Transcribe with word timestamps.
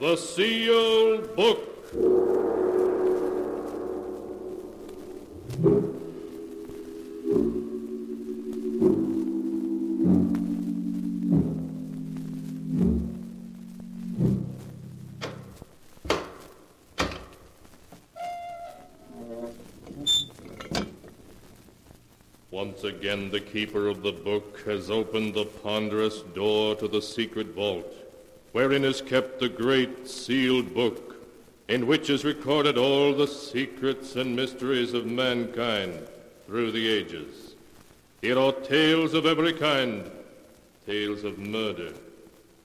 The 0.00 0.16
Sealed 0.16 1.36
Book. 1.36 1.58
Once 22.50 22.84
again, 22.84 23.30
the 23.30 23.38
keeper 23.38 23.86
of 23.86 24.02
the 24.02 24.12
book 24.12 24.62
has 24.64 24.90
opened 24.90 25.34
the 25.34 25.44
ponderous 25.44 26.22
door 26.34 26.74
to 26.76 26.88
the 26.88 27.02
secret 27.02 27.48
vault, 27.48 28.09
wherein 28.52 28.84
is 28.84 29.00
kept 29.00 29.38
the 29.38 29.48
great 29.48 30.08
sealed 30.08 30.74
book, 30.74 31.16
in 31.68 31.86
which 31.86 32.10
is 32.10 32.24
recorded 32.24 32.76
all 32.76 33.14
the 33.14 33.26
secrets 33.26 34.16
and 34.16 34.34
mysteries 34.34 34.92
of 34.92 35.06
mankind 35.06 36.06
through 36.46 36.72
the 36.72 36.88
ages. 36.88 37.54
Here 38.22 38.38
are 38.38 38.52
tales 38.52 39.14
of 39.14 39.24
every 39.24 39.52
kind, 39.52 40.10
tales 40.84 41.24
of 41.24 41.38
murder, 41.38 41.92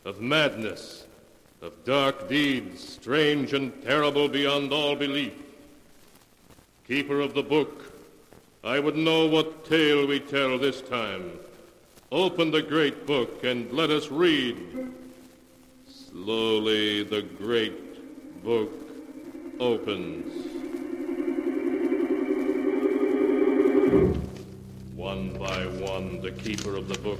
of 0.04 0.22
madness, 0.22 1.06
of 1.62 1.86
dark 1.86 2.28
deeds, 2.28 2.88
strange 2.88 3.54
and 3.54 3.72
terrible 3.84 4.28
beyond 4.28 4.74
all 4.74 4.96
belief. 4.96 5.34
Keeper 6.88 7.22
of 7.22 7.34
the 7.34 7.44
book, 7.44 7.94
I 8.64 8.80
would 8.80 8.98
know 8.98 9.28
what 9.28 9.66
tale 9.66 10.08
we 10.08 10.20
tell 10.20 10.58
this 10.58 10.82
time. 10.82 11.32
Open 12.12 12.52
the 12.52 12.62
great 12.62 13.06
book 13.06 13.44
and 13.44 13.72
let 13.72 13.92
us 13.92 14.10
read. 14.10 14.58
Slowly 16.24 17.04
the 17.04 17.24
great 17.24 18.42
book 18.42 18.72
opens. 19.60 20.34
One 24.96 25.38
by 25.38 25.66
one, 25.66 26.22
the 26.22 26.32
keeper 26.32 26.78
of 26.78 26.88
the 26.88 26.98
book 27.00 27.20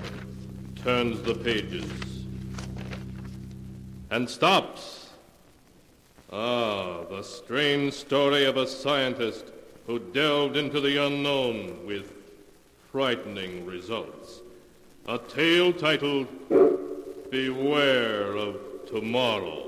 turns 0.82 1.22
the 1.24 1.36
pages 1.36 1.92
and 4.12 4.30
stops. 4.30 5.10
Ah, 6.32 7.04
the 7.10 7.22
strange 7.22 7.94
story 7.94 8.46
of 8.46 8.56
a 8.56 8.66
scientist 8.66 9.52
who 9.88 10.00
delved 10.00 10.56
into 10.56 10.80
the 10.80 11.06
unknown 11.06 11.86
with 11.86 12.14
frightening 12.94 13.66
results. 13.66 14.40
A 15.10 15.18
tale 15.18 15.74
titled 15.74 16.28
Beware 17.30 18.38
of 18.38 18.65
Tomorrow. 18.96 19.66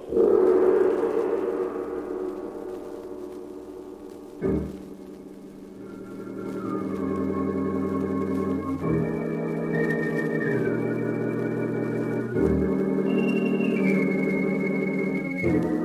Here 15.41 15.76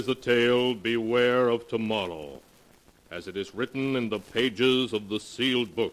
is 0.00 0.06
the 0.06 0.14
tale 0.14 0.74
Beware 0.74 1.50
of 1.50 1.68
Tomorrow, 1.68 2.40
as 3.10 3.28
it 3.28 3.36
is 3.36 3.54
written 3.54 3.96
in 3.96 4.08
the 4.08 4.18
pages 4.18 4.94
of 4.94 5.10
the 5.10 5.20
sealed 5.20 5.76
book. 5.76 5.92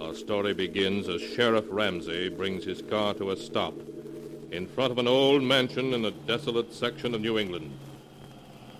Our 0.00 0.16
story 0.16 0.52
begins 0.52 1.08
as 1.08 1.22
Sheriff 1.22 1.66
Ramsey 1.68 2.28
brings 2.28 2.64
his 2.64 2.82
car 2.82 3.14
to 3.14 3.30
a 3.30 3.36
stop 3.36 3.74
in 4.50 4.66
front 4.66 4.90
of 4.90 4.98
an 4.98 5.06
old 5.06 5.44
mansion 5.44 5.94
in 5.94 6.06
a 6.06 6.10
desolate 6.10 6.74
section 6.74 7.14
of 7.14 7.20
New 7.20 7.38
England. 7.38 7.70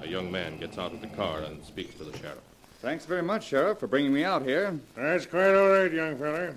A 0.02 0.08
young 0.08 0.32
man 0.32 0.58
gets 0.58 0.78
out 0.78 0.92
of 0.92 1.00
the 1.00 1.06
car 1.06 1.42
and 1.42 1.64
speaks 1.64 1.94
to 1.94 2.02
the 2.02 2.18
sheriff. 2.18 2.42
Thanks 2.82 3.04
very 3.04 3.22
much, 3.22 3.46
Sheriff, 3.46 3.78
for 3.78 3.86
bringing 3.86 4.12
me 4.12 4.24
out 4.24 4.42
here. 4.42 4.80
That's 4.96 5.26
quite 5.26 5.54
all 5.54 5.68
right, 5.68 5.92
young 5.92 6.18
feller. 6.18 6.56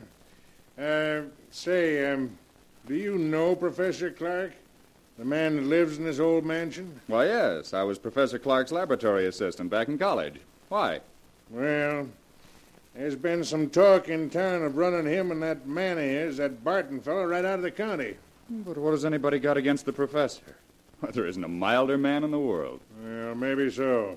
Uh, 0.81 1.29
say, 1.51 2.11
um, 2.11 2.35
do 2.87 2.95
you 2.95 3.19
know 3.19 3.55
Professor 3.55 4.09
Clark? 4.09 4.53
The 5.19 5.25
man 5.25 5.57
that 5.57 5.63
lives 5.63 5.97
in 5.97 6.05
this 6.05 6.17
old 6.17 6.45
mansion? 6.45 7.01
Why, 7.07 7.25
yes, 7.25 7.73
I 7.73 7.83
was 7.83 7.99
Professor 7.99 8.39
Clark's 8.39 8.71
laboratory 8.71 9.27
assistant 9.27 9.69
back 9.69 9.89
in 9.89 9.97
college. 9.97 10.35
Why? 10.69 11.01
Well, 11.49 12.07
there's 12.95 13.17
been 13.17 13.43
some 13.43 13.69
talk 13.69 14.07
in 14.07 14.29
town 14.29 14.63
of 14.63 14.77
running 14.77 15.05
him 15.05 15.31
and 15.31 15.43
that 15.43 15.67
man 15.67 15.97
of 15.97 16.05
his, 16.05 16.37
that 16.37 16.63
Barton 16.63 17.01
fellow, 17.01 17.25
right 17.25 17.43
out 17.43 17.55
of 17.55 17.63
the 17.63 17.69
county. 17.69 18.15
But 18.49 18.77
what 18.77 18.91
has 18.91 19.03
anybody 19.03 19.39
got 19.39 19.57
against 19.57 19.85
the 19.85 19.91
professor? 19.91 20.55
Why, 21.01 21.11
there 21.11 21.27
isn't 21.27 21.43
a 21.43 21.49
milder 21.49 21.97
man 21.97 22.23
in 22.23 22.31
the 22.31 22.39
world. 22.39 22.79
Well, 23.03 23.35
maybe 23.35 23.69
so. 23.69 24.15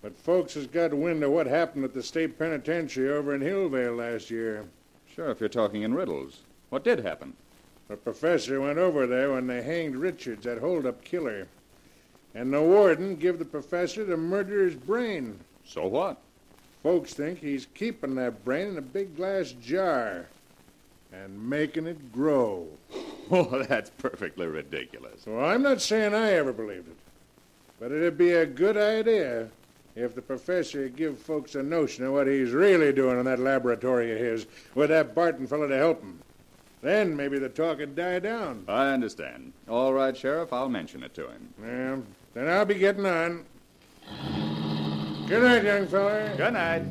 But 0.00 0.16
folks 0.16 0.54
has 0.54 0.66
got 0.66 0.94
wind 0.94 1.22
of 1.22 1.32
what 1.32 1.46
happened 1.46 1.84
at 1.84 1.92
the 1.92 2.02
state 2.02 2.38
penitentiary 2.38 3.10
over 3.10 3.34
in 3.34 3.42
Hillvale 3.42 3.96
last 3.96 4.30
year. 4.30 4.64
Sure, 5.14 5.28
if 5.28 5.40
you're 5.40 5.50
talking 5.50 5.82
in 5.82 5.92
riddles. 5.92 6.40
What 6.70 6.82
did 6.82 7.00
happen? 7.00 7.34
The 7.88 7.96
professor 7.96 8.60
went 8.60 8.78
over 8.78 9.06
there 9.06 9.32
when 9.32 9.46
they 9.46 9.62
hanged 9.62 9.96
Richards, 9.96 10.44
that 10.44 10.58
holdup 10.58 11.04
killer. 11.04 11.46
And 12.34 12.52
the 12.52 12.62
warden 12.62 13.16
give 13.16 13.38
the 13.38 13.44
professor 13.44 14.04
the 14.04 14.16
murderer's 14.16 14.74
brain. 14.74 15.38
So 15.64 15.86
what? 15.86 16.18
Folks 16.82 17.14
think 17.14 17.38
he's 17.38 17.66
keeping 17.74 18.14
that 18.16 18.44
brain 18.44 18.68
in 18.68 18.78
a 18.78 18.82
big 18.82 19.16
glass 19.16 19.52
jar 19.52 20.26
and 21.12 21.48
making 21.48 21.86
it 21.86 22.12
grow. 22.12 22.68
Oh, 23.30 23.62
that's 23.62 23.88
perfectly 23.88 24.46
ridiculous. 24.46 25.24
Well, 25.26 25.46
I'm 25.46 25.62
not 25.62 25.80
saying 25.80 26.12
I 26.12 26.32
ever 26.32 26.52
believed 26.52 26.88
it, 26.88 26.96
but 27.80 27.90
it'd 27.90 28.18
be 28.18 28.32
a 28.32 28.44
good 28.44 28.76
idea 28.76 29.48
if 29.96 30.14
the 30.14 30.20
professor 30.20 30.90
give 30.90 31.18
folks 31.18 31.54
a 31.54 31.62
notion 31.62 32.04
of 32.04 32.12
what 32.12 32.26
he's 32.26 32.50
really 32.50 32.92
doing 32.92 33.18
in 33.18 33.24
that 33.24 33.38
laboratory 33.38 34.12
of 34.12 34.18
his 34.18 34.46
with 34.74 34.90
that 34.90 35.14
Barton 35.14 35.46
fellow 35.46 35.66
to 35.66 35.74
help 35.74 36.02
him. 36.02 36.18
Then 36.84 37.16
maybe 37.16 37.38
the 37.38 37.48
talk 37.48 37.78
would 37.78 37.96
die 37.96 38.18
down. 38.18 38.66
I 38.68 38.92
understand. 38.92 39.54
All 39.70 39.94
right, 39.94 40.14
Sheriff, 40.14 40.52
I'll 40.52 40.68
mention 40.68 41.02
it 41.02 41.14
to 41.14 41.30
him. 41.30 41.54
Well, 41.58 42.02
then 42.34 42.46
I'll 42.46 42.66
be 42.66 42.74
getting 42.74 43.06
on. 43.06 43.46
Good 45.26 45.42
night, 45.42 45.64
young 45.64 45.86
feller. 45.86 46.30
Good 46.36 46.52
night. 46.52 46.82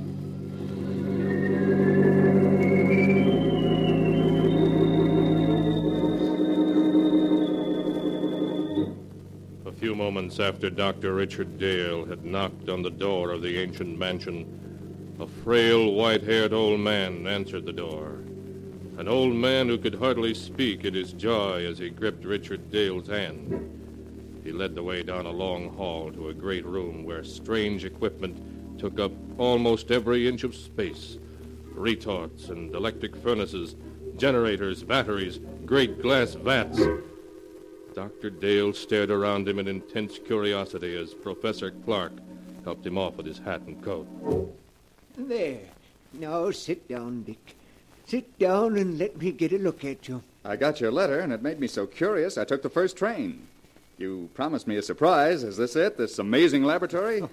A 9.68 9.72
few 9.72 9.94
moments 9.94 10.40
after 10.40 10.72
Dr. 10.72 11.14
Richard 11.14 11.60
Dale 11.60 12.04
had 12.06 12.26
knocked 12.26 12.68
on 12.68 12.82
the 12.82 12.90
door 12.90 13.30
of 13.30 13.44
the 13.44 13.60
ancient 13.60 14.00
mansion, 14.00 15.16
a 15.20 15.28
frail, 15.28 15.94
white 15.94 16.24
haired 16.24 16.52
old 16.52 16.80
man 16.80 17.28
answered 17.28 17.68
the 17.68 17.74
door. 17.74 18.24
An 18.98 19.08
old 19.08 19.34
man 19.34 19.68
who 19.68 19.78
could 19.78 19.96
hardly 19.96 20.34
speak 20.34 20.86
in 20.86 20.94
his 20.94 21.14
joy 21.14 21.66
as 21.66 21.80
he 21.80 21.90
gripped 21.90 22.26
Richard 22.26 22.72
Dale's 22.72 23.08
hand. 23.08 24.42
He 24.44 24.52
led 24.52 24.76
the 24.76 24.84
way 24.84 25.04
down 25.04 25.26
a 25.26 25.32
long 25.32 25.74
hall 25.76 26.12
to 26.12 26.30
a 26.30 26.34
great 26.34 26.66
room 26.66 27.04
where 27.04 27.24
strange 27.24 27.86
equipment 27.86 28.80
took 28.80 29.00
up 29.00 29.12
almost 29.38 29.92
every 29.92 30.28
inch 30.28 30.44
of 30.44 30.56
space 30.56 31.18
retorts 31.76 32.50
and 32.50 32.74
electric 32.76 33.16
furnaces, 33.16 33.76
generators, 34.18 34.84
batteries, 34.84 35.40
great 35.66 36.02
glass 36.02 36.36
vats. 36.36 36.80
Dr. 37.96 38.30
Dale 38.30 38.74
stared 38.74 39.12
around 39.12 39.48
him 39.48 39.60
in 39.60 39.68
intense 39.68 40.20
curiosity 40.20 40.96
as 40.96 41.14
Professor 41.14 41.72
Clark 41.72 42.14
helped 42.64 42.86
him 42.86 42.98
off 42.98 43.18
with 43.18 43.26
his 43.26 43.40
hat 43.40 43.62
and 43.62 43.84
coat. 43.84 44.08
There. 45.18 45.60
Now 46.14 46.52
sit 46.52 46.88
down, 46.88 47.24
Dick. 47.24 47.56
Sit 48.06 48.38
down 48.38 48.78
and 48.78 48.98
let 49.00 49.18
me 49.18 49.32
get 49.32 49.54
a 49.54 49.58
look 49.58 49.84
at 49.86 50.08
you. 50.08 50.22
I 50.46 50.56
got 50.56 50.82
your 50.82 50.92
letter, 50.92 51.20
and 51.20 51.32
it 51.32 51.42
made 51.42 51.60
me 51.60 51.68
so 51.68 51.88
curious 51.88 52.38
I 52.38 52.44
took 52.46 52.62
the 52.62 52.70
first 52.70 52.98
train. 52.98 53.48
You 53.98 54.30
promised 54.34 54.68
me 54.68 54.76
a 54.76 54.82
surprise. 54.82 55.44
Is 55.44 55.56
this 55.56 55.76
it? 55.76 55.98
This 55.98 56.20
amazing 56.20 56.64
laboratory? 56.64 57.24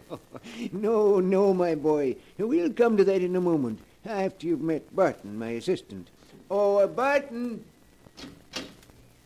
No, 0.72 1.20
no, 1.20 1.52
my 1.54 1.74
boy. 1.74 2.16
We'll 2.38 2.72
come 2.72 2.96
to 2.96 3.04
that 3.04 3.22
in 3.22 3.34
a 3.36 3.40
moment, 3.40 3.80
after 4.04 4.46
you've 4.46 4.60
met 4.60 4.94
Barton, 4.94 5.38
my 5.38 5.50
assistant. 5.50 6.08
Oh, 6.50 6.76
uh, 6.78 6.86
Barton, 6.86 7.64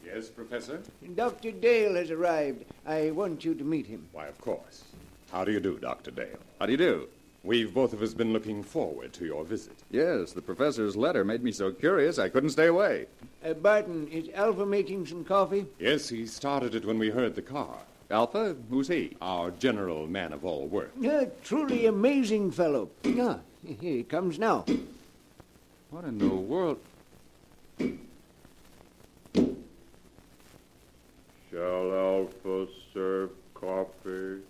Yes, 0.04 0.28
Professor? 0.28 0.80
Dr. 1.16 1.50
Dale 1.50 1.96
has 1.96 2.10
arrived. 2.10 2.64
I 2.86 3.10
want 3.10 3.44
you 3.44 3.54
to 3.54 3.64
meet 3.64 3.86
him. 3.86 4.06
Why, 4.12 4.26
of 4.26 4.40
course. 4.40 4.84
How 5.32 5.44
do 5.44 5.50
you 5.50 5.58
do, 5.60 5.76
Dr. 5.78 6.12
Dale? 6.12 6.38
How 6.60 6.66
do 6.66 6.72
you 6.72 6.78
do? 6.78 7.08
We've 7.44 7.74
both 7.74 7.92
of 7.92 8.00
us 8.00 8.14
been 8.14 8.32
looking 8.32 8.62
forward 8.62 9.12
to 9.12 9.26
your 9.26 9.44
visit. 9.44 9.76
Yes, 9.90 10.32
the 10.32 10.40
professor's 10.40 10.96
letter 10.96 11.26
made 11.26 11.44
me 11.44 11.52
so 11.52 11.70
curious 11.72 12.18
I 12.18 12.30
couldn't 12.30 12.50
stay 12.50 12.68
away. 12.68 13.04
Uh, 13.44 13.52
Barton, 13.52 14.08
is 14.08 14.30
Alpha 14.34 14.64
making 14.64 15.04
some 15.04 15.24
coffee? 15.26 15.66
Yes, 15.78 16.08
he 16.08 16.26
started 16.26 16.74
it 16.74 16.86
when 16.86 16.98
we 16.98 17.10
heard 17.10 17.34
the 17.34 17.42
car. 17.42 17.76
Alpha, 18.10 18.56
who's 18.70 18.88
he? 18.88 19.14
Our 19.20 19.50
general 19.50 20.06
man 20.06 20.32
of 20.32 20.42
all 20.46 20.66
work. 20.68 20.92
A 21.04 21.26
truly 21.42 21.84
amazing 21.84 22.50
fellow. 22.50 22.88
Ah, 23.20 23.38
here 23.62 23.96
he 23.96 24.02
comes 24.02 24.38
now. 24.38 24.64
What 25.90 26.04
in 26.04 26.18
the 26.18 26.28
world? 26.28 26.78
Shall 31.50 31.94
Alpha 31.94 32.66
serve 32.92 33.30
coffee? 33.54 34.40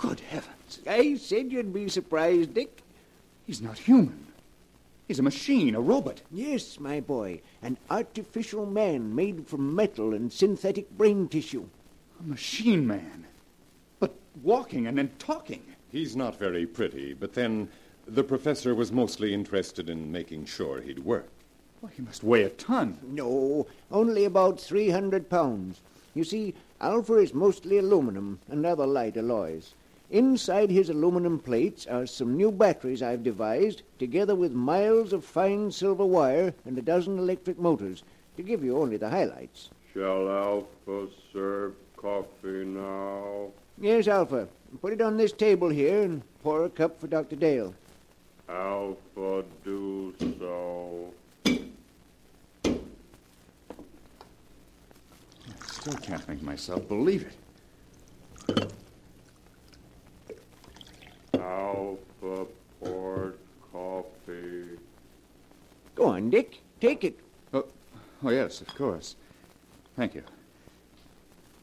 Good 0.00 0.20
heavens. 0.20 0.80
I 0.86 1.16
said 1.16 1.52
you'd 1.52 1.74
be 1.74 1.86
surprised, 1.90 2.54
Dick. 2.54 2.80
He's 3.46 3.60
not 3.60 3.76
human. 3.76 4.28
He's 5.06 5.18
a 5.18 5.22
machine, 5.22 5.74
a 5.74 5.80
robot. 5.80 6.22
Yes, 6.32 6.80
my 6.80 7.00
boy, 7.00 7.42
an 7.60 7.76
artificial 7.90 8.64
man 8.64 9.14
made 9.14 9.46
from 9.46 9.74
metal 9.74 10.14
and 10.14 10.32
synthetic 10.32 10.90
brain 10.96 11.28
tissue. 11.28 11.66
A 12.18 12.22
machine 12.22 12.86
man. 12.86 13.26
But 13.98 14.14
walking 14.42 14.86
and 14.86 14.96
then 14.96 15.10
talking. 15.18 15.62
He's 15.92 16.16
not 16.16 16.38
very 16.38 16.64
pretty, 16.64 17.12
but 17.12 17.34
then 17.34 17.68
the 18.06 18.24
professor 18.24 18.74
was 18.74 18.90
mostly 18.90 19.34
interested 19.34 19.90
in 19.90 20.10
making 20.10 20.46
sure 20.46 20.80
he'd 20.80 21.00
work. 21.00 21.28
Well, 21.82 21.92
he 21.94 22.00
must 22.00 22.24
weigh 22.24 22.44
a 22.44 22.48
ton. 22.48 22.98
No, 23.02 23.66
only 23.90 24.24
about 24.24 24.58
300 24.60 25.28
pounds. 25.28 25.82
You 26.14 26.24
see, 26.24 26.54
Alpha 26.80 27.16
is 27.16 27.34
mostly 27.34 27.76
aluminum 27.76 28.38
and 28.48 28.64
other 28.64 28.86
light 28.86 29.18
alloys. 29.18 29.74
Inside 30.10 30.70
his 30.70 30.90
aluminum 30.90 31.38
plates 31.38 31.86
are 31.86 32.04
some 32.04 32.36
new 32.36 32.50
batteries 32.50 33.00
I've 33.00 33.22
devised, 33.22 33.82
together 33.96 34.34
with 34.34 34.50
miles 34.50 35.12
of 35.12 35.24
fine 35.24 35.70
silver 35.70 36.04
wire 36.04 36.52
and 36.64 36.76
a 36.76 36.82
dozen 36.82 37.16
electric 37.16 37.60
motors, 37.60 38.02
to 38.36 38.42
give 38.42 38.64
you 38.64 38.76
only 38.76 38.96
the 38.96 39.08
highlights. 39.08 39.70
Shall 39.94 40.28
Alpha 40.28 41.06
serve 41.32 41.74
coffee 41.96 42.64
now? 42.64 43.52
Yes, 43.78 44.08
Alpha. 44.08 44.48
Put 44.80 44.94
it 44.94 45.00
on 45.00 45.16
this 45.16 45.30
table 45.32 45.68
here 45.68 46.02
and 46.02 46.22
pour 46.42 46.64
a 46.64 46.70
cup 46.70 47.00
for 47.00 47.06
Dr. 47.06 47.36
Dale. 47.36 47.72
Alpha 48.48 49.44
do 49.64 50.12
so. 50.40 51.14
I 51.46 51.58
still 55.66 55.94
can't 55.98 56.28
make 56.28 56.42
myself 56.42 56.88
believe 56.88 57.26
it. 57.26 58.66
Alpha 61.80 62.46
poured 62.82 63.38
coffee. 63.72 64.78
Go 65.94 66.06
on, 66.06 66.28
Dick. 66.30 66.60
Take 66.80 67.04
it. 67.04 67.18
Oh, 67.54 67.64
oh 68.22 68.30
yes, 68.30 68.60
of 68.60 68.74
course. 68.74 69.16
Thank 69.96 70.14
you. 70.14 70.22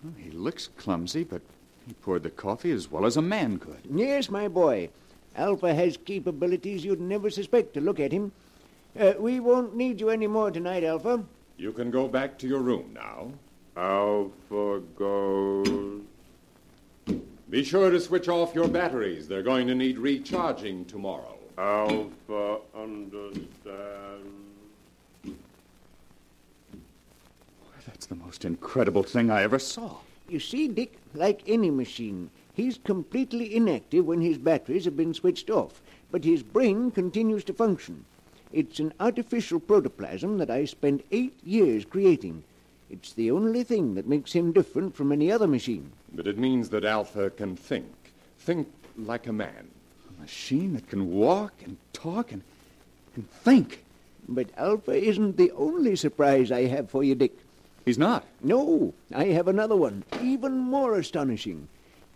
Well, 0.03 0.13
he 0.17 0.31
looks 0.31 0.69
clumsy, 0.77 1.23
but 1.23 1.41
he 1.85 1.93
poured 1.93 2.23
the 2.23 2.29
coffee 2.31 2.71
as 2.71 2.89
well 2.89 3.05
as 3.05 3.17
a 3.17 3.21
man 3.21 3.59
could. 3.59 3.81
Yes, 3.89 4.29
my 4.29 4.47
boy. 4.47 4.89
Alpha 5.35 5.73
has 5.73 5.97
capabilities 5.97 6.83
you'd 6.83 6.99
never 6.99 7.29
suspect 7.29 7.75
to 7.75 7.81
look 7.81 7.99
at 7.99 8.11
him. 8.11 8.31
Uh, 8.99 9.13
we 9.19 9.39
won't 9.39 9.75
need 9.75 9.99
you 10.01 10.09
any 10.09 10.25
more 10.25 10.49
tonight, 10.49 10.83
Alpha. 10.83 11.23
You 11.57 11.71
can 11.71 11.91
go 11.91 12.07
back 12.07 12.39
to 12.39 12.47
your 12.47 12.61
room 12.61 12.91
now. 12.93 13.31
Alpha 13.75 14.81
goes. 14.97 16.01
Be 17.49 17.63
sure 17.63 17.89
to 17.89 17.99
switch 18.01 18.27
off 18.27 18.53
your 18.53 18.67
batteries. 18.67 19.27
They're 19.27 19.41
going 19.41 19.67
to 19.67 19.75
need 19.75 19.97
recharging 19.97 20.83
tomorrow. 20.83 21.37
Alpha 21.57 22.59
understands. 22.75 23.47
That's 27.85 28.05
the 28.05 28.15
most 28.15 28.43
incredible 28.43 29.03
thing 29.03 29.31
I 29.31 29.43
ever 29.43 29.59
saw. 29.59 29.95
You 30.27 30.41
see, 30.41 30.67
Dick, 30.67 30.97
like 31.13 31.41
any 31.47 31.71
machine, 31.71 32.29
he's 32.53 32.79
completely 32.83 33.55
inactive 33.55 34.05
when 34.05 34.19
his 34.19 34.37
batteries 34.37 34.83
have 34.83 34.97
been 34.97 35.13
switched 35.13 35.49
off, 35.49 35.81
but 36.11 36.25
his 36.25 36.43
brain 36.43 36.91
continues 36.91 37.45
to 37.45 37.53
function. 37.53 38.03
It's 38.51 38.79
an 38.79 38.93
artificial 38.99 39.61
protoplasm 39.61 40.37
that 40.39 40.51
I 40.51 40.65
spent 40.65 41.05
eight 41.11 41.39
years 41.45 41.85
creating. 41.85 42.43
It's 42.89 43.13
the 43.13 43.31
only 43.31 43.63
thing 43.63 43.95
that 43.95 44.07
makes 44.07 44.33
him 44.33 44.51
different 44.51 44.95
from 44.95 45.13
any 45.13 45.31
other 45.31 45.47
machine. 45.47 45.93
But 46.17 46.25
it 46.25 46.39
means 46.39 46.69
that 46.69 46.83
Alpha 46.83 47.29
can 47.29 47.55
think. 47.55 47.93
Think 48.39 48.67
like 48.97 49.27
a 49.27 49.31
man. 49.31 49.67
A 50.09 50.21
machine 50.21 50.73
that 50.73 50.89
can 50.89 51.11
walk 51.11 51.53
and 51.63 51.77
talk 51.93 52.31
and, 52.31 52.41
and 53.15 53.29
think. 53.29 53.85
But 54.27 54.49
Alpha 54.57 54.93
isn't 54.93 55.37
the 55.37 55.51
only 55.51 55.95
surprise 55.95 56.51
I 56.51 56.65
have 56.65 56.89
for 56.89 57.03
you, 57.03 57.13
Dick. 57.13 57.37
He's 57.85 57.99
not. 57.99 58.25
No, 58.41 58.95
I 59.13 59.25
have 59.25 59.47
another 59.47 59.75
one, 59.75 60.03
even 60.21 60.57
more 60.57 60.95
astonishing. 60.97 61.67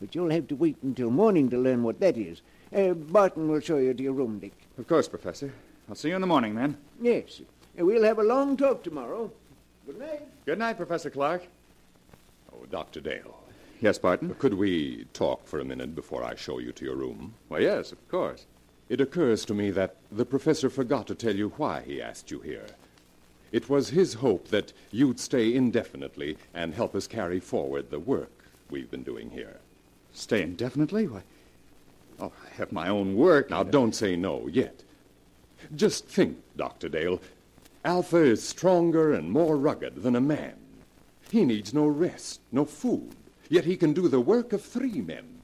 But 0.01 0.15
you'll 0.15 0.31
have 0.31 0.47
to 0.47 0.56
wait 0.56 0.77
until 0.81 1.12
morning 1.12 1.51
to 1.51 1.59
learn 1.59 1.83
what 1.83 2.00
that 2.00 2.18
is. 2.18 2.42
Uh, 2.75 2.95
Barton 2.95 3.50
will 3.50 3.59
show 3.59 3.77
you 3.77 3.94
to 3.94 4.04
your 4.04 4.13
room, 4.13 4.39
Dick. 4.39 4.54
Of 4.80 4.88
course, 4.88 5.07
Professor. 5.07 5.54
I'll 5.88 5.95
see 5.95 6.09
you 6.09 6.15
in 6.15 6.21
the 6.21 6.27
morning, 6.27 6.56
then. 6.56 6.75
Yes, 7.00 7.42
uh, 7.80 7.86
we'll 7.86 8.04
have 8.04 8.18
a 8.18 8.24
long 8.24 8.57
talk 8.57 8.83
tomorrow. 8.83 9.31
Good 9.86 10.00
night. 10.00 10.27
Good 10.45 10.57
night, 10.57 10.77
Professor 10.77 11.12
Clark. 11.12 11.44
Oh, 12.51 12.65
Dr. 12.65 13.00
Dale. 13.00 13.41
Yes, 13.81 13.98
Barton? 13.98 14.36
Could 14.36 14.54
we 14.54 15.07
talk 15.12 15.48
for 15.48 15.60
a 15.60 15.66
minute 15.66 15.95
before 15.95 16.24
I 16.24 16.36
show 16.36 16.60
you 16.60 16.72
to 16.72 16.86
your 16.86 16.95
room? 16.95 17.33
Why, 17.48 17.60
yes, 17.60 17.92
of 17.92 18.07
course. 18.10 18.45
It 18.89 19.01
occurs 19.01 19.44
to 19.45 19.56
me 19.56 19.72
that 19.72 19.95
the 20.12 20.24
professor 20.24 20.69
forgot 20.69 21.07
to 21.07 21.16
tell 21.16 21.36
you 21.36 21.50
why 21.57 21.81
he 21.81 22.00
asked 22.00 22.30
you 22.30 22.42
here. 22.42 22.68
It 23.51 23.69
was 23.69 23.89
his 23.89 24.13
hope 24.13 24.50
that 24.50 24.72
you'd 24.92 25.19
stay 25.19 25.56
indefinitely 25.56 26.38
and 26.54 26.75
help 26.75 26.94
us 26.94 27.07
carry 27.07 27.39
forward 27.39 27.89
the 27.89 28.00
work 28.00 28.31
we've 28.69 28.92
been 28.92 29.01
doing 29.01 29.31
here. 29.31 29.57
Stay 30.13 30.44
indefinitely? 30.44 31.07
Why? 31.07 31.23
Oh, 32.19 32.31
I 32.45 32.54
have 32.57 32.71
my 32.71 32.88
own 32.88 33.16
work. 33.16 33.50
Now, 33.50 33.64
don't 33.64 33.95
say 33.95 34.16
no 34.16 34.47
yet. 34.47 34.83
Just 35.76 36.06
think, 36.06 36.38
Dr. 36.56 36.88
Dale. 36.88 37.19
Alpha 37.83 38.18
is 38.18 38.47
stronger 38.47 39.11
and 39.11 39.31
more 39.31 39.57
rugged 39.57 40.04
than 40.04 40.16
a 40.16 40.21
man. 40.21 40.54
He 41.31 41.45
needs 41.45 41.73
no 41.73 41.88
rest, 41.88 42.42
no 42.52 42.64
food, 42.66 43.16
yet 43.52 43.66
he 43.66 43.78
can 43.78 43.94
do 43.94 44.08
the 44.08 44.22
work 44.22 44.54
of 44.54 44.64
three 44.64 45.02
men. 45.02 45.42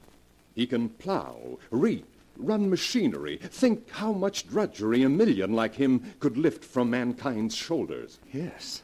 He 0.54 0.66
can 0.66 0.88
plow, 0.88 1.58
reap, 1.70 2.06
run 2.36 2.70
machinery. 2.70 3.36
Think 3.36 3.90
how 3.90 4.12
much 4.12 4.48
drudgery 4.48 5.02
a 5.02 5.08
million 5.08 5.52
like 5.52 5.74
him 5.74 6.14
could 6.18 6.36
lift 6.36 6.64
from 6.64 6.90
mankind's 6.90 7.54
shoulders. 7.54 8.18
Yes. 8.32 8.82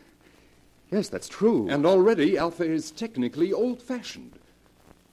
Yes, 0.90 1.08
that's 1.08 1.28
true. 1.28 1.68
And 1.68 1.86
already 1.86 2.36
Alpha 2.36 2.64
is 2.64 2.90
technically 2.90 3.52
old 3.52 3.80
fashioned. 3.82 4.38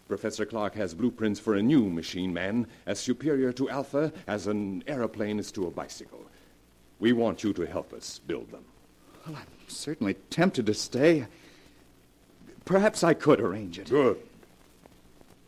Professor 0.08 0.46
Clark 0.46 0.76
has 0.76 0.94
blueprints 0.94 1.40
for 1.40 1.56
a 1.56 1.64
new 1.64 1.90
machine 1.90 2.34
man 2.34 2.68
as 2.86 3.00
superior 3.00 3.54
to 3.54 3.70
Alpha 3.70 4.12
as 4.28 4.46
an 4.46 4.84
aeroplane 4.86 5.40
is 5.40 5.54
to 5.54 5.68
a 5.68 5.72
bicycle. 5.72 6.26
We 7.00 7.14
want 7.14 7.46
you 7.46 7.54
to 7.54 7.66
help 7.66 7.94
us 7.94 8.20
build 8.20 8.52
them. 8.52 8.66
Well, 9.26 9.38
I'm 9.38 9.48
certainly 9.70 10.16
tempted 10.30 10.66
to 10.66 10.74
stay. 10.74 11.28
Perhaps 12.66 13.04
I 13.04 13.14
could 13.14 13.40
arrange 13.40 13.80
it. 13.80 13.90
Good. 13.90 14.18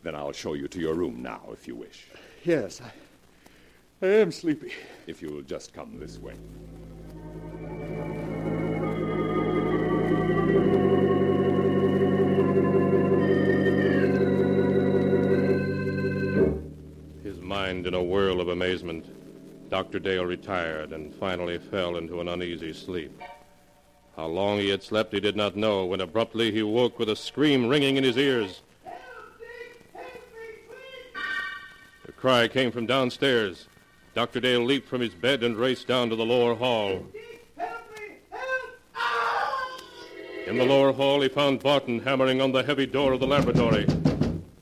Then 0.01 0.15
I'll 0.15 0.33
show 0.33 0.53
you 0.53 0.67
to 0.67 0.79
your 0.79 0.95
room 0.95 1.21
now, 1.21 1.41
if 1.51 1.67
you 1.67 1.75
wish. 1.75 2.07
Yes, 2.43 2.81
I, 2.81 2.91
I 4.05 4.09
am 4.09 4.31
sleepy. 4.31 4.73
If 5.07 5.21
you'll 5.21 5.41
just 5.43 5.73
come 5.73 5.97
this 5.97 6.19
way. 6.19 6.33
His 17.23 17.39
mind 17.39 17.87
in 17.87 17.93
a 17.93 18.03
whirl 18.03 18.41
of 18.41 18.49
amazement, 18.49 19.05
Dr. 19.69 19.99
Dale 19.99 20.25
retired 20.25 20.91
and 20.91 21.15
finally 21.15 21.57
fell 21.57 21.95
into 21.95 22.19
an 22.19 22.27
uneasy 22.27 22.73
sleep. 22.73 23.21
How 24.15 24.27
long 24.27 24.59
he 24.59 24.69
had 24.69 24.83
slept 24.83 25.11
he 25.11 25.19
did 25.19 25.35
not 25.35 25.55
know 25.55 25.85
when 25.85 25.99
abruptly 25.99 26.51
he 26.51 26.61
woke 26.61 26.99
with 26.99 27.09
a 27.09 27.15
scream 27.15 27.67
ringing 27.67 27.97
in 27.97 28.03
his 28.03 28.17
ears. 28.17 28.61
The 32.05 32.11
cry 32.11 32.47
came 32.47 32.71
from 32.71 32.85
downstairs. 32.85 33.67
Dr. 34.13 34.39
Dale 34.39 34.63
leaped 34.63 34.87
from 34.87 35.01
his 35.01 35.15
bed 35.15 35.41
and 35.41 35.57
raced 35.57 35.87
down 35.87 36.09
to 36.09 36.15
the 36.15 36.25
lower 36.25 36.53
hall. 36.53 37.03
Help 37.57 37.97
me! 37.97 38.17
Help! 38.29 39.81
In 40.45 40.59
the 40.59 40.65
lower 40.65 40.91
hall, 40.91 41.21
he 41.21 41.29
found 41.29 41.63
Barton 41.63 41.99
hammering 41.99 42.39
on 42.39 42.51
the 42.51 42.61
heavy 42.61 42.85
door 42.85 43.13
of 43.13 43.19
the 43.19 43.25
laboratory. 43.25 43.87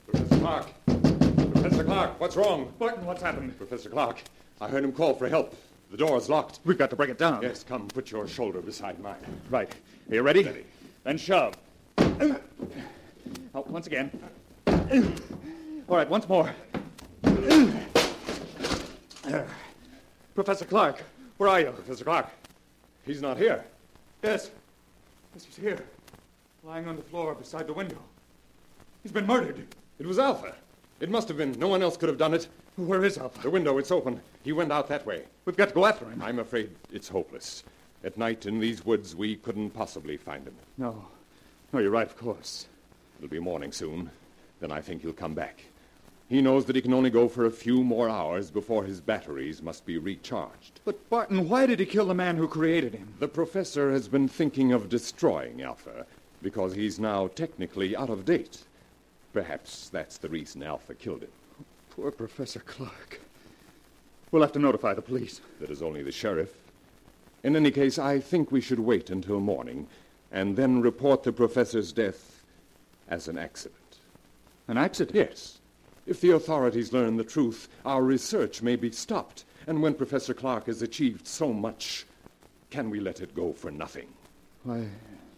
Professor 0.08 0.40
Clark. 0.40 0.68
Professor 0.86 1.84
Clark, 1.84 2.20
what's 2.22 2.38
wrong? 2.38 2.72
Barton, 2.80 3.06
what's 3.06 3.22
happened? 3.22 3.58
Professor 3.58 3.90
Clark, 3.90 4.22
I 4.62 4.70
heard 4.70 4.86
him 4.86 4.94
call 4.94 5.14
for 5.14 5.28
help. 5.28 5.54
The 5.92 5.98
door 5.98 6.18
is 6.18 6.30
locked. 6.30 6.62
We've 6.64 6.78
got 6.78 6.90
to 6.92 6.96
break 6.96 7.10
it 7.10 7.18
down. 7.18 7.42
Yes, 7.42 7.66
come, 7.68 7.90
put 7.90 8.12
your 8.12 8.26
shoulder 8.26 8.62
beside 8.62 8.98
mine. 9.02 9.18
Right. 9.50 9.70
Are 10.10 10.16
you 10.16 10.22
ready? 10.22 10.44
Ready. 10.44 10.66
Then 11.04 11.18
shove. 11.18 11.54
Oh, 13.54 13.66
once 13.68 13.88
again. 13.88 14.10
All 14.68 15.98
right, 15.98 16.10
once 16.10 16.30
more. 16.30 16.50
Professor 20.34 20.64
Clark, 20.64 21.04
where 21.38 21.50
are 21.50 21.60
you? 21.60 21.72
Professor 21.72 22.06
Clark, 22.06 22.30
he's 23.06 23.22
not 23.22 23.38
here. 23.38 23.66
Yes. 24.24 24.50
Yes, 25.34 25.44
he's 25.44 25.58
here. 25.58 25.84
Lying 26.64 26.88
on 26.88 26.96
the 26.96 27.02
floor 27.02 27.36
beside 27.36 27.68
the 27.68 27.74
window. 27.74 27.98
He's 29.04 29.12
been 29.12 29.28
murdered. 29.28 29.68
It 30.00 30.06
was 30.06 30.20
Alpha. 30.20 30.56
It 31.02 31.10
must 31.10 31.28
have 31.28 31.36
been. 31.36 31.52
No 31.60 31.68
one 31.68 31.82
else 31.82 31.98
could 31.98 32.08
have 32.08 32.18
done 32.18 32.34
it. 32.34 32.48
Where 32.78 33.04
is 33.04 33.18
Alpha? 33.18 33.42
The 33.42 33.50
window, 33.50 33.78
it's 33.78 33.92
open. 33.92 34.22
He 34.44 34.54
went 34.54 34.72
out 34.72 34.88
that 34.88 35.06
way. 35.06 35.26
We've 35.46 35.58
got 35.58 35.70
to 35.70 35.76
go 35.76 35.86
after 35.86 36.06
him. 36.06 36.22
I'm 36.22 36.40
afraid 36.40 36.70
it's 36.92 37.10
hopeless. 37.10 37.64
At 38.04 38.18
night 38.18 38.46
in 38.46 38.60
these 38.60 38.86
woods, 38.86 39.16
we 39.16 39.36
couldn't 39.36 39.72
possibly 39.72 40.18
find 40.18 40.48
him. 40.48 40.56
No. 40.78 41.06
No, 41.74 41.80
you're 41.80 41.92
right, 41.92 42.08
of 42.08 42.18
course. 42.18 42.68
It'll 43.18 43.30
be 43.30 43.40
morning 43.40 43.72
soon. 43.72 44.10
Then 44.62 44.72
I 44.72 44.82
think 44.82 45.02
he'll 45.02 45.14
come 45.14 45.34
back. 45.34 45.64
He 46.30 46.42
knows 46.42 46.64
that 46.66 46.78
he 46.78 46.82
can 46.82 46.94
only 46.94 47.10
go 47.10 47.28
for 47.28 47.46
a 47.46 47.52
few 47.52 47.84
more 47.84 48.08
hours 48.08 48.50
before 48.50 48.86
his 48.86 49.02
batteries 49.02 49.62
must 49.62 49.86
be 49.86 49.98
recharged. 49.98 50.80
But, 50.86 51.10
Barton, 51.10 51.50
why 51.50 51.66
did 51.66 51.82
he 51.82 51.86
kill 51.86 52.06
the 52.06 52.16
man 52.16 52.38
who 52.38 52.48
created 52.48 52.96
him? 52.96 53.14
The 53.20 53.28
professor 53.28 53.92
has 53.92 54.08
been 54.08 54.30
thinking 54.30 54.72
of 54.72 54.88
destroying 54.88 55.62
Alpha 55.62 56.06
because 56.42 56.74
he's 56.74 57.00
now 57.00 57.28
technically 57.28 57.98
out 57.98 58.10
of 58.10 58.24
date. 58.24 58.64
Perhaps 59.34 59.90
that's 59.90 60.18
the 60.18 60.30
reason 60.30 60.64
Alpha 60.64 60.96
killed 60.96 61.24
him. 61.24 61.32
Poor 61.92 62.10
Professor 62.10 62.62
Clark. 62.62 63.20
We'll 64.32 64.42
have 64.42 64.54
to 64.54 64.60
notify 64.60 64.94
the 64.94 65.02
police. 65.02 65.42
That 65.60 65.70
is 65.70 65.82
only 65.82 66.02
the 66.02 66.12
sheriff. 66.12 66.50
In 67.44 67.58
any 67.58 67.70
case, 67.70 68.00
I 68.00 68.18
think 68.20 68.50
we 68.50 68.62
should 68.62 68.80
wait 68.80 69.10
until 69.10 69.42
morning 69.42 69.88
and 70.32 70.56
then 70.56 70.82
report 70.82 71.24
the 71.24 71.34
professor's 71.34 71.92
death 71.92 72.46
as 73.10 73.28
an 73.28 73.38
accident. 73.38 73.98
An 74.70 74.78
accident? 74.78 75.18
Yes. 75.18 75.60
If 76.06 76.22
the 76.22 76.32
authorities 76.32 76.94
learn 76.94 77.18
the 77.18 77.26
truth, 77.26 77.68
our 77.86 78.04
research 78.04 78.62
may 78.62 78.78
be 78.78 78.92
stopped. 78.92 79.44
And 79.68 79.82
when 79.82 79.94
Professor 79.94 80.34
Clark 80.34 80.68
has 80.68 80.82
achieved 80.82 81.28
so 81.28 81.52
much, 81.52 82.06
can 82.70 82.90
we 82.90 83.02
let 83.02 83.20
it 83.20 83.36
go 83.36 83.52
for 83.52 83.70
nothing? 83.70 84.08
Why, 84.64 84.86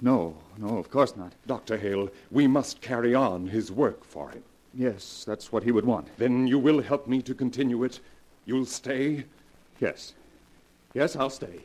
no, 0.01 0.37
no, 0.59 0.77
of 0.77 0.91
course 0.91 1.17
not. 1.17 1.33
Dr. 1.47 1.77
Hale, 1.77 2.09
we 2.29 2.45
must 2.45 2.79
carry 2.79 3.15
on 3.15 3.47
his 3.47 3.71
work 3.71 4.05
for 4.05 4.29
him. 4.29 4.43
Yes, 4.73 5.23
that's 5.25 5.51
what 5.51 5.63
he 5.63 5.71
would 5.71 5.85
want. 5.85 6.07
Then 6.17 6.47
you 6.47 6.57
will 6.57 6.81
help 6.81 7.07
me 7.07 7.21
to 7.21 7.35
continue 7.35 7.83
it? 7.83 7.99
You'll 8.45 8.65
stay? 8.65 9.25
Yes. 9.79 10.13
Yes, 10.93 11.15
I'll 11.15 11.29
stay. 11.29 11.61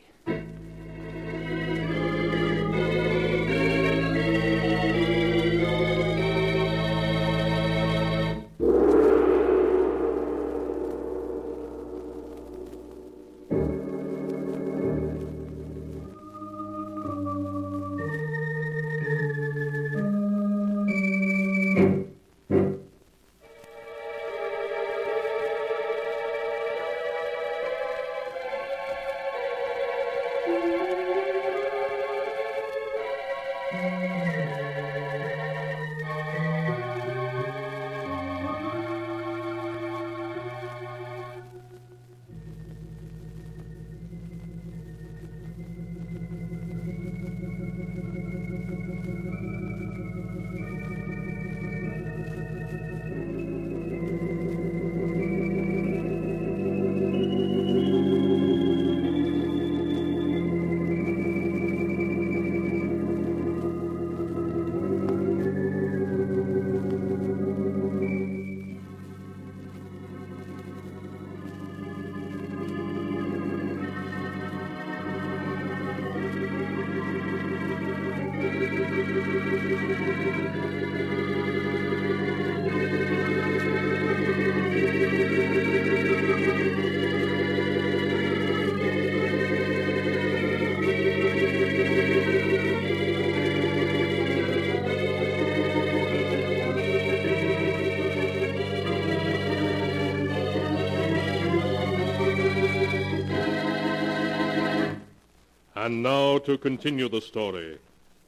And 105.89 106.03
now 106.03 106.37
to 106.37 106.55
continue 106.55 107.09
the 107.09 107.19
story. 107.19 107.79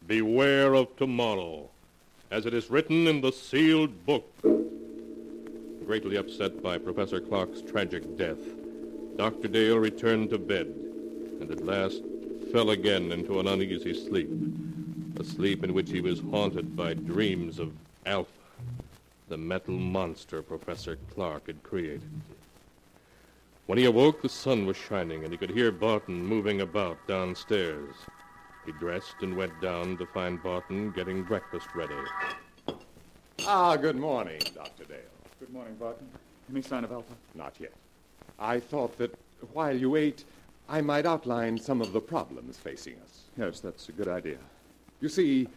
Beware 0.07 0.73
of 0.73 0.95
tomorrow, 0.97 1.69
as 2.31 2.47
it 2.47 2.55
is 2.55 2.71
written 2.71 3.05
in 3.05 3.21
the 3.21 3.31
sealed 3.31 4.03
book. 4.03 4.27
Greatly 5.85 6.15
upset 6.15 6.63
by 6.63 6.79
Professor 6.79 7.19
Clark's 7.21 7.61
tragic 7.61 8.17
death, 8.17 8.39
Dr. 9.15 9.47
Dale 9.47 9.77
returned 9.77 10.31
to 10.31 10.39
bed 10.39 10.73
and 11.39 11.51
at 11.51 11.63
last 11.63 12.01
fell 12.51 12.71
again 12.71 13.11
into 13.11 13.39
an 13.39 13.45
uneasy 13.45 13.93
sleep, 13.93 14.31
a 15.19 15.23
sleep 15.23 15.63
in 15.63 15.75
which 15.75 15.91
he 15.91 16.01
was 16.01 16.19
haunted 16.31 16.75
by 16.75 16.95
dreams 16.95 17.59
of 17.59 17.73
Alpha, 18.07 18.31
the 19.29 19.37
metal 19.37 19.75
monster 19.75 20.41
Professor 20.41 20.97
Clark 21.13 21.45
had 21.45 21.61
created. 21.61 22.09
When 23.71 23.77
he 23.77 23.85
awoke, 23.85 24.21
the 24.21 24.27
sun 24.27 24.65
was 24.65 24.75
shining, 24.75 25.23
and 25.23 25.31
he 25.31 25.37
could 25.37 25.49
hear 25.49 25.71
Barton 25.71 26.25
moving 26.25 26.59
about 26.59 26.97
downstairs. 27.07 27.95
He 28.65 28.73
dressed 28.73 29.15
and 29.21 29.37
went 29.37 29.61
down 29.61 29.95
to 29.99 30.05
find 30.07 30.43
Barton 30.43 30.91
getting 30.91 31.23
breakfast 31.23 31.67
ready. 31.73 31.95
Ah, 33.47 33.77
good 33.77 33.95
morning, 33.95 34.41
Dr. 34.53 34.83
Dale. 34.83 34.97
Good 35.39 35.53
morning, 35.53 35.75
Barton. 35.75 36.05
Any 36.51 36.61
sign 36.61 36.83
of 36.83 36.91
Alpha? 36.91 37.13
Not 37.33 37.55
yet. 37.61 37.71
I 38.37 38.59
thought 38.59 38.97
that 38.97 39.17
while 39.53 39.77
you 39.77 39.95
ate, 39.95 40.25
I 40.67 40.81
might 40.81 41.05
outline 41.05 41.57
some 41.57 41.79
of 41.79 41.93
the 41.93 42.01
problems 42.01 42.57
facing 42.57 42.95
us. 42.95 43.21
Yes, 43.37 43.61
that's 43.61 43.87
a 43.87 43.93
good 43.93 44.09
idea. 44.09 44.39
You 44.99 45.07
see, 45.07 45.47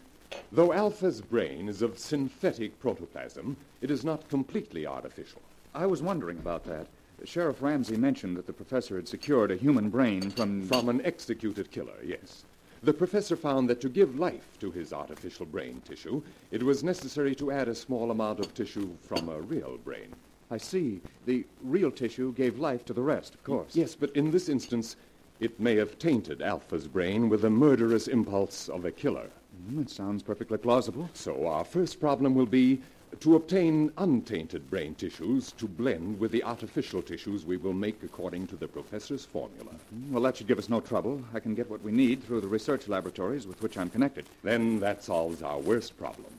though 0.53 0.73
Alpha's 0.73 1.21
brain 1.21 1.69
is 1.69 1.83
of 1.83 1.99
synthetic 1.99 2.79
protoplasm, 2.79 3.57
it 3.81 3.91
is 3.91 4.05
not 4.05 4.29
completely 4.29 4.87
artificial. 4.87 5.43
I 5.75 5.87
was 5.87 6.01
wondering 6.01 6.39
about 6.39 6.63
that. 6.67 6.87
Sheriff 7.25 7.63
Ramsey 7.63 7.97
mentioned 7.97 8.37
that 8.37 8.47
the 8.47 8.53
professor 8.53 8.97
had 8.97 9.09
secured 9.09 9.51
a 9.51 9.57
human 9.57 9.91
brain 9.91 10.31
from. 10.31 10.67
From 10.67 10.89
an 10.89 11.05
executed 11.05 11.71
killer, 11.71 11.97
yes. 12.05 12.45
The 12.83 12.93
professor 12.93 13.35
found 13.35 13.69
that 13.71 13.81
to 13.81 13.89
give 13.89 14.19
life 14.19 14.59
to 14.61 14.71
his 14.71 14.93
artificial 14.93 15.47
brain 15.47 15.81
tissue, 15.87 16.23
it 16.51 16.63
was 16.63 16.85
necessary 16.85 17.35
to 17.37 17.51
add 17.51 17.69
a 17.69 17.75
small 17.75 18.11
amount 18.11 18.41
of 18.41 18.53
tissue 18.53 18.91
from 19.01 19.29
a 19.31 19.41
real 19.41 19.79
brain. 19.79 20.15
I 20.51 20.59
see. 20.59 21.01
The 21.25 21.47
real 21.63 21.91
tissue 21.91 22.35
gave 22.35 22.59
life 22.59 22.85
to 22.85 22.93
the 22.93 23.03
rest, 23.03 23.35
of 23.35 23.43
course. 23.43 23.75
Yes, 23.75 23.95
but 23.95 24.15
in 24.15 24.31
this 24.31 24.51
instance, 24.51 24.97
it 25.41 25.59
may 25.59 25.77
have 25.77 25.99
tainted 25.99 26.43
Alpha's 26.43 26.87
brain 26.87 27.29
with 27.31 27.41
the 27.43 27.51
murderous 27.51 28.07
impulse 28.07 28.69
of 28.69 28.85
a 28.85 28.93
killer. 28.93 29.31
Mm, 29.71 29.83
it 29.83 29.91
sounds 29.91 30.23
perfectly 30.23 30.59
plausible. 30.59 31.09
So 31.15 31.47
our 31.47 31.65
first 31.65 32.01
problem 32.01 32.35
will 32.35 32.47
be 32.47 32.81
to 33.21 33.37
obtain 33.37 33.93
untainted 33.99 34.71
brain 34.71 34.95
tissues 34.95 35.53
to 35.53 35.67
blend 35.67 36.19
with 36.19 36.33
the 36.33 36.43
artificial 36.43 37.03
tissues 37.03 37.45
we 37.45 37.57
will 37.57 37.73
make 37.73 38.03
according 38.03 38.47
to 38.47 38.57
the 38.57 38.69
professor's 38.69 39.25
formula. 39.25 39.73
Well, 40.11 40.23
that 40.23 40.37
should 40.37 40.47
give 40.47 40.59
us 40.59 40.69
no 40.69 40.81
trouble. 40.81 41.23
I 41.33 41.41
can 41.41 41.55
get 41.55 41.71
what 41.71 41.83
we 41.83 41.93
need 41.93 42.23
through 42.25 42.41
the 42.41 42.49
research 42.49 42.89
laboratories 42.89 43.47
with 43.47 43.63
which 43.63 43.77
I'm 43.79 43.91
connected. 43.91 44.27
Then 44.43 44.81
that 44.81 45.05
solves 45.05 45.43
our 45.43 45.59
worst 45.59 45.97
problem. 45.99 46.33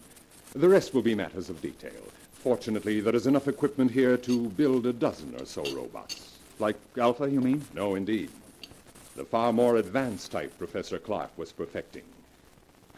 The 0.53 0.69
rest 0.69 0.93
will 0.93 1.01
be 1.01 1.15
matters 1.15 1.49
of 1.49 1.61
detail. 1.61 2.01
Fortunately, 2.33 2.99
there 3.01 3.15
is 3.15 3.27
enough 3.27 3.47
equipment 3.47 3.91
here 3.91 4.17
to 4.17 4.49
build 4.49 4.85
a 4.85 4.93
dozen 4.93 5.35
or 5.39 5.45
so 5.45 5.63
robots. 5.75 6.37
Like 6.59 6.77
Alpha, 6.97 7.29
you 7.29 7.41
mean? 7.41 7.65
No, 7.73 7.95
indeed. 7.95 8.29
the 9.15 9.25
far 9.25 9.53
more 9.53 9.77
advanced 9.77 10.31
type 10.31 10.57
Professor 10.57 10.99
Clark 10.99 11.31
was 11.37 11.51
perfecting. 11.51 12.03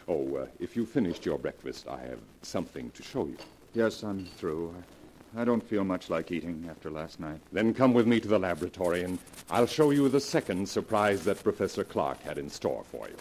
Oh, 0.08 0.36
uh, 0.36 0.46
if 0.58 0.74
you 0.76 0.84
finished 0.86 1.24
your 1.26 1.38
breakfast, 1.38 1.86
I 1.86 1.98
have 2.00 2.18
something 2.42 2.90
to 2.92 3.02
show 3.02 3.26
you. 3.26 3.36
Yes, 3.78 4.02
I'm 4.02 4.24
through. 4.24 4.74
I, 5.36 5.44
don't 5.44 5.62
feel 5.62 5.84
much 5.84 6.10
like 6.10 6.32
eating 6.32 6.66
after 6.68 6.90
last 6.90 7.20
night. 7.20 7.38
Then 7.52 7.72
come 7.72 7.94
with 7.94 8.08
me 8.08 8.18
to 8.18 8.26
the 8.26 8.36
laboratory, 8.36 9.04
and 9.04 9.20
I'll 9.50 9.68
show 9.68 9.92
you 9.92 10.08
the 10.08 10.18
second 10.18 10.68
surprise 10.68 11.22
that 11.26 11.44
Professor 11.44 11.84
Clark 11.84 12.20
had 12.22 12.38
in 12.38 12.50
store 12.50 12.82
for 12.82 13.08
you. 13.08 13.14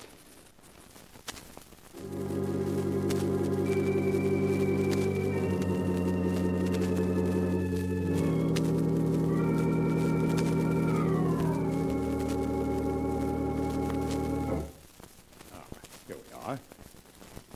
Ah, 15.53 15.61
here 16.07 16.17
we 16.17 16.35
are. 16.47 16.59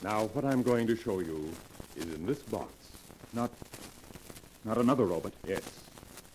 Now, 0.03 0.25
what 0.33 0.45
I'm 0.45 0.61
going 0.61 0.85
to 0.85 0.95
show 0.95 1.19
you 1.19 1.51
is 1.95 2.03
in 2.13 2.27
this 2.27 2.43
box. 2.43 2.80
Not. 3.33 3.51
not 4.65 4.77
another 4.77 5.05
robot. 5.05 5.33
Yes. 5.47 5.61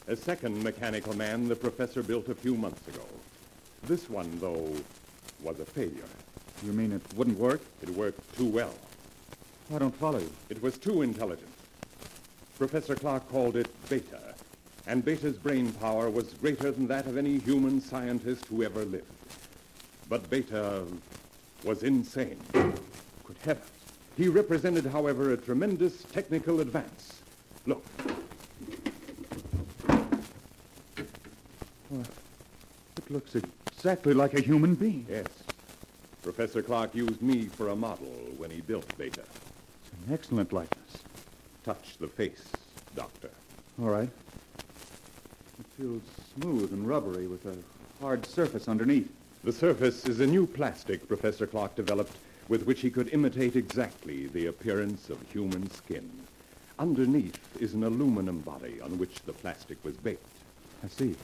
A 0.08 0.16
second 0.16 0.62
mechanical 0.62 1.14
man 1.16 1.48
the 1.48 1.56
professor 1.56 2.02
built 2.02 2.28
a 2.28 2.34
few 2.34 2.54
months 2.54 2.86
ago. 2.88 3.04
This 3.82 4.08
one, 4.08 4.38
though, 4.40 4.72
was 5.42 5.60
a 5.60 5.64
failure. 5.64 6.08
You 6.64 6.72
mean 6.72 6.92
it 6.92 7.02
wouldn't 7.16 7.38
work? 7.38 7.60
It 7.82 7.90
worked 7.90 8.36
too 8.36 8.46
well. 8.46 8.74
I 9.74 9.78
don't 9.78 9.94
follow 9.94 10.20
you. 10.20 10.32
It 10.48 10.62
was 10.62 10.78
too 10.78 11.02
intelligent. 11.02 11.50
Professor 12.56 12.94
Clark 12.94 13.28
called 13.30 13.56
it 13.56 13.68
Beta, 13.90 14.34
and 14.86 15.04
Beta's 15.04 15.36
brain 15.36 15.72
power 15.72 16.08
was 16.08 16.32
greater 16.34 16.70
than 16.70 16.86
that 16.86 17.06
of 17.06 17.18
any 17.18 17.38
human 17.38 17.80
scientist 17.80 18.46
who 18.46 18.62
ever 18.62 18.84
lived. 18.84 19.04
But 20.08 20.30
Beta 20.30 20.84
was 21.64 21.82
insane. 21.82 22.38
Good 22.52 23.36
heavens. 23.44 23.75
He 24.16 24.28
represented, 24.28 24.86
however, 24.86 25.32
a 25.32 25.36
tremendous 25.36 26.02
technical 26.04 26.60
advance. 26.60 27.20
Look, 27.66 27.84
It 32.96 33.10
looks 33.10 33.36
exactly 33.36 34.14
like 34.14 34.34
a 34.34 34.40
human 34.40 34.74
being. 34.74 35.06
yes, 35.08 35.26
Professor 36.22 36.60
Clark 36.62 36.94
used 36.94 37.22
me 37.22 37.44
for 37.44 37.68
a 37.68 37.76
model 37.76 38.12
when 38.36 38.50
he 38.50 38.60
built 38.60 38.86
Beta. 38.98 39.20
It's 39.20 39.92
an 40.08 40.12
excellent 40.14 40.52
likeness. 40.52 40.90
Touch 41.64 41.96
the 42.00 42.08
face, 42.08 42.42
Doctor. 42.96 43.30
All 43.80 43.88
right. 43.90 44.08
It 45.60 45.66
feels 45.78 46.02
smooth 46.34 46.72
and 46.72 46.88
rubbery 46.88 47.28
with 47.28 47.46
a 47.46 47.56
hard 48.02 48.26
surface 48.26 48.66
underneath. 48.66 49.10
The 49.44 49.52
surface 49.52 50.04
is 50.06 50.18
a 50.20 50.26
new 50.26 50.46
plastic 50.46 51.06
Professor 51.06 51.46
Clark 51.46 51.76
developed 51.76 52.12
with 52.48 52.64
which 52.64 52.80
he 52.80 52.90
could 52.90 53.12
imitate 53.12 53.56
exactly 53.56 54.26
the 54.28 54.46
appearance 54.46 55.10
of 55.10 55.20
human 55.30 55.70
skin. 55.70 56.08
Underneath 56.78 57.40
is 57.60 57.74
an 57.74 57.84
aluminum 57.84 58.40
body 58.40 58.80
on 58.80 58.98
which 58.98 59.22
the 59.22 59.32
plastic 59.32 59.82
was 59.84 59.96
baked. 59.96 60.26
I 60.84 60.88
see. 60.88 61.14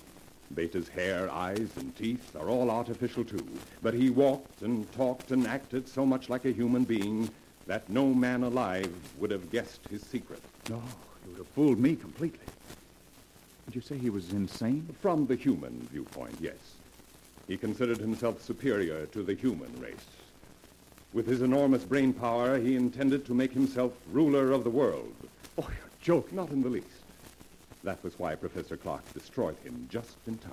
Beta's 0.55 0.88
hair, 0.88 1.31
eyes, 1.31 1.71
and 1.76 1.97
teeth 1.97 2.37
are 2.37 2.49
all 2.49 2.71
artificial 2.71 3.25
too, 3.25 3.47
but 3.83 3.95
he 3.95 4.11
walked 4.11 4.62
and 4.62 4.91
talked 4.93 5.31
and 5.31 5.47
acted 5.47 5.88
so 5.88 6.05
much 6.05 6.29
like 6.29 6.45
a 6.45 6.52
human 6.52 6.85
being 6.85 7.31
that 7.67 7.88
no 7.88 8.12
man 8.12 8.43
alive 8.43 8.93
would 9.19 9.31
have 9.31 9.50
guessed 9.50 9.81
his 9.88 10.02
secret. 10.02 10.43
No, 10.69 10.76
you 11.25 11.31
would 11.31 11.38
have 11.38 11.49
fooled 11.49 11.79
me 11.79 11.97
completely. 11.97 12.47
Did 13.67 13.76
you 13.76 13.81
say 13.81 13.97
he 13.97 14.11
was 14.11 14.33
insane? 14.33 14.87
From 15.00 15.26
the 15.26 15.37
human 15.37 15.89
viewpoint, 15.93 16.37
yes. 16.41 16.56
He 17.47 17.56
considered 17.56 17.99
himself 17.99 18.43
superior 18.43 19.06
to 19.06 19.23
the 19.23 19.35
human 19.35 19.73
race. 19.80 20.06
With 21.13 21.27
his 21.27 21.43
enormous 21.43 21.85
brain 21.85 22.15
power, 22.15 22.59
he 22.59 22.75
intended 22.75 23.27
to 23.27 23.35
make 23.35 23.53
himself 23.53 23.93
ruler 24.11 24.53
of 24.53 24.65
the 24.65 24.71
world. 24.71 25.13
Oh, 25.59 25.69
you're 25.69 25.91
joking. 26.01 26.37
Not 26.37 26.51
in 26.51 26.63
the 26.63 26.71
least. 26.71 26.87
That 27.85 28.03
was 28.03 28.19
why 28.19 28.35
Professor 28.35 28.77
Clark 28.77 29.13
destroyed 29.13 29.57
him 29.63 29.89
just 29.91 30.17
in 30.27 30.39
time. 30.39 30.53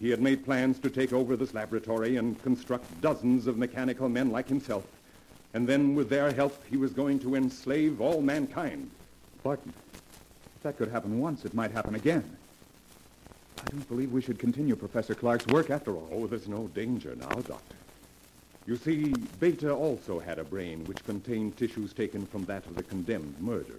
He 0.00 0.10
had 0.10 0.20
made 0.20 0.44
plans 0.44 0.78
to 0.80 0.90
take 0.90 1.12
over 1.12 1.36
this 1.36 1.54
laboratory 1.54 2.16
and 2.16 2.42
construct 2.42 3.00
dozens 3.00 3.46
of 3.46 3.56
mechanical 3.56 4.08
men 4.08 4.30
like 4.30 4.48
himself. 4.48 4.84
And 5.54 5.66
then, 5.66 5.94
with 5.94 6.10
their 6.10 6.32
help, 6.32 6.60
he 6.68 6.76
was 6.76 6.92
going 6.92 7.20
to 7.20 7.36
enslave 7.36 8.00
all 8.00 8.20
mankind. 8.20 8.90
Barton, 9.44 9.72
if 10.56 10.62
that 10.64 10.76
could 10.76 10.90
happen 10.90 11.20
once, 11.20 11.44
it 11.44 11.54
might 11.54 11.70
happen 11.70 11.94
again. 11.94 12.24
I 13.58 13.70
don't 13.70 13.88
believe 13.88 14.12
we 14.12 14.22
should 14.22 14.38
continue 14.38 14.74
Professor 14.74 15.14
Clark's 15.14 15.46
work 15.46 15.70
after 15.70 15.94
all. 15.94 16.08
Oh, 16.12 16.26
there's 16.26 16.48
no 16.48 16.66
danger 16.68 17.14
now, 17.14 17.28
Doctor. 17.28 17.76
You 18.66 18.76
see, 18.76 19.12
Beta 19.38 19.72
also 19.72 20.18
had 20.18 20.38
a 20.40 20.44
brain 20.44 20.84
which 20.86 21.04
contained 21.04 21.56
tissues 21.56 21.92
taken 21.92 22.26
from 22.26 22.44
that 22.46 22.66
of 22.66 22.74
the 22.74 22.82
condemned 22.82 23.36
murderer. 23.40 23.76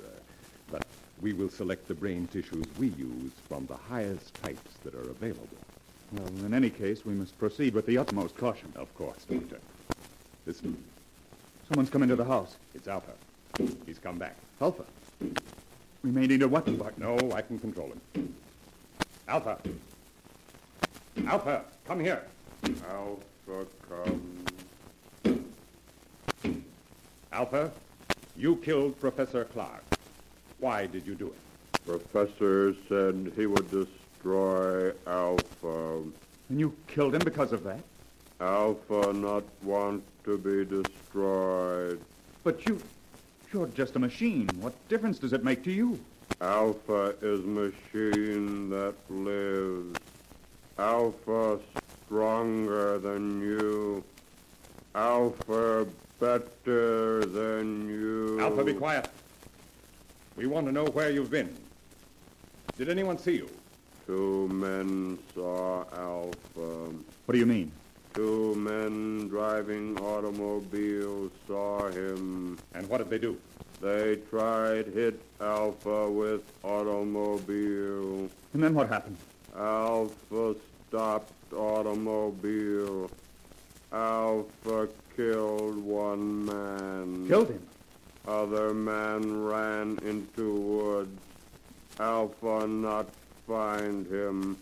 But 0.72 0.86
we 1.22 1.34
will 1.34 1.50
select 1.50 1.88
the 1.88 1.94
brain 1.94 2.28
tissues 2.28 2.66
we 2.80 2.88
use 2.90 3.32
from 3.50 3.66
the 3.66 3.76
highest 3.76 4.34
types 4.42 4.72
that 4.84 4.96
are 4.96 5.10
available. 5.10 5.48
Well, 6.14 6.28
in 6.46 6.54
any 6.54 6.70
case, 6.70 7.06
we 7.06 7.14
must 7.14 7.38
proceed 7.38 7.74
with 7.74 7.86
the 7.86 7.98
utmost 7.98 8.38
caution. 8.38 8.72
Of 8.78 8.94
course, 8.96 9.26
Doctor. 9.30 9.60
Listen, 10.46 10.78
Someone's 11.68 11.90
come 11.90 12.04
into 12.04 12.16
the 12.16 12.24
house. 12.24 12.56
it's 12.74 12.88
Alpha. 12.88 13.12
He's 13.86 14.00
come 14.00 14.18
back. 14.18 14.38
Alpha. 14.62 14.86
We 16.02 16.12
may 16.12 16.26
need 16.28 16.42
a 16.42 16.48
weapon, 16.48 16.78
Barton. 16.78 17.04
No, 17.04 17.32
I 17.34 17.42
can 17.42 17.60
control 17.60 17.92
him. 18.14 18.34
Alpha. 19.28 19.58
Alpha, 21.26 21.66
come 21.86 22.00
here. 22.00 22.24
Alpha 22.90 23.66
come. 23.90 24.47
Alpha, 27.38 27.72
you 28.36 28.56
killed 28.56 29.00
Professor 29.00 29.46
Clark. 29.46 29.84
Why 30.58 30.88
did 30.88 31.06
you 31.06 31.14
do 31.14 31.28
it? 31.28 31.86
Professor 31.86 32.74
said 32.90 33.32
he 33.36 33.46
would 33.46 33.70
destroy 33.70 34.92
Alpha. 35.06 36.02
And 36.50 36.60
you 36.60 36.76
killed 36.88 37.14
him 37.14 37.22
because 37.24 37.54
of 37.54 37.64
that? 37.64 37.82
Alpha 38.42 39.14
not 39.14 39.44
want 39.62 40.04
to 40.24 40.40
be 40.40 40.66
destroyed. 40.66 42.02
But 42.44 42.66
you... 42.68 42.82
You're 43.54 43.68
just 43.68 43.96
a 43.96 44.00
machine. 44.00 44.50
What 44.60 44.74
difference 44.90 45.20
does 45.20 45.32
it 45.32 45.44
make 45.44 45.64
to 45.66 45.72
you? 45.72 46.00
Alpha 46.42 47.14
is 47.22 47.46
machine 47.46 48.72
that 48.72 48.96
lives. 49.10 50.00
Alpha 50.80 51.60
stronger 52.04 52.98
than 52.98 53.42
you. 53.42 54.04
Alpha 54.96 55.86
better 56.20 57.26
than 57.26 57.88
you. 57.88 58.40
Alpha, 58.40 58.64
be 58.64 58.74
quiet. 58.74 59.10
We 60.36 60.48
want 60.48 60.66
to 60.68 60.72
know 60.72 60.86
where 60.86 61.10
you've 61.10 61.32
been. 61.32 61.56
Did 62.78 62.90
anyone 62.90 63.18
see 63.18 63.36
you? 63.36 63.50
Two 64.06 64.48
men 64.50 65.20
saw 65.34 65.84
Alpha. 65.96 66.94
What 67.26 67.34
do 67.34 67.38
you 67.38 67.46
mean? 67.46 67.72
Two 68.14 68.56
men 68.56 69.28
driving 69.28 69.98
automobiles 70.00 71.32
saw 71.48 71.90
him. 71.90 72.58
And 72.74 72.88
what 72.90 73.00
did 73.00 73.10
they 73.10 73.20
do? 73.20 73.38
They 73.82 74.18
tried 74.30 74.88
hit 74.88 75.22
Alpha 75.40 76.10
with 76.10 76.42
automobile. 76.64 78.30
And 78.54 78.64
then 78.64 78.74
what 78.74 78.90
happened? 78.90 79.18
Alpha 79.56 80.56
stopped 80.88 81.54
automobile. 81.54 83.12
Alpha 83.92 84.88
killed 85.18 85.78
one 85.78 86.46
man. 86.46 87.28
Killed 87.28 87.50
him. 87.50 87.68
Other 88.28 88.74
man 88.74 89.44
ran 89.44 89.98
into 90.06 90.54
woods. 90.54 91.20
Alpha 92.00 92.68
not 92.68 93.10
find 93.48 94.06
him. 94.08 94.58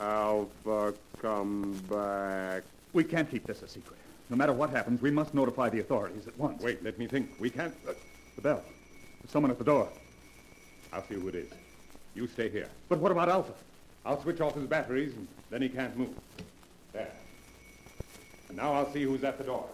Alpha 0.00 0.92
come 1.22 1.72
back. 1.88 2.64
We 2.92 3.04
can't 3.04 3.30
keep 3.30 3.46
this 3.46 3.62
a 3.62 3.68
secret. 3.68 3.98
No 4.28 4.36
matter 4.36 4.52
what 4.52 4.70
happens, 4.70 5.00
we 5.00 5.10
must 5.10 5.34
notify 5.34 5.68
the 5.68 5.80
authorities 5.80 6.26
at 6.26 6.36
once. 6.38 6.62
Wait, 6.62 6.82
let 6.82 6.98
me 6.98 7.06
think. 7.06 7.30
We 7.38 7.48
can't. 7.50 7.74
Uh, 7.88 7.92
The 8.36 8.42
bell. 8.42 8.62
There's 9.22 9.30
someone 9.30 9.50
at 9.52 9.58
the 9.58 9.64
door. 9.64 9.88
I'll 10.92 11.06
see 11.06 11.14
who 11.14 11.28
it 11.28 11.34
is. 11.36 11.50
You 12.16 12.26
stay 12.26 12.48
here. 12.48 12.68
But 12.88 12.98
what 12.98 13.12
about 13.12 13.28
Alpha? 13.28 13.52
I'll 14.04 14.20
switch 14.20 14.40
off 14.40 14.54
his 14.54 14.66
batteries, 14.66 15.12
and 15.14 15.28
then 15.50 15.62
he 15.62 15.68
can't 15.68 15.96
move. 15.96 16.10
And 18.54 18.62
now 18.62 18.72
I'll 18.72 18.92
see 18.92 19.02
who's 19.02 19.24
at 19.24 19.36
the 19.36 19.42
door. 19.42 19.68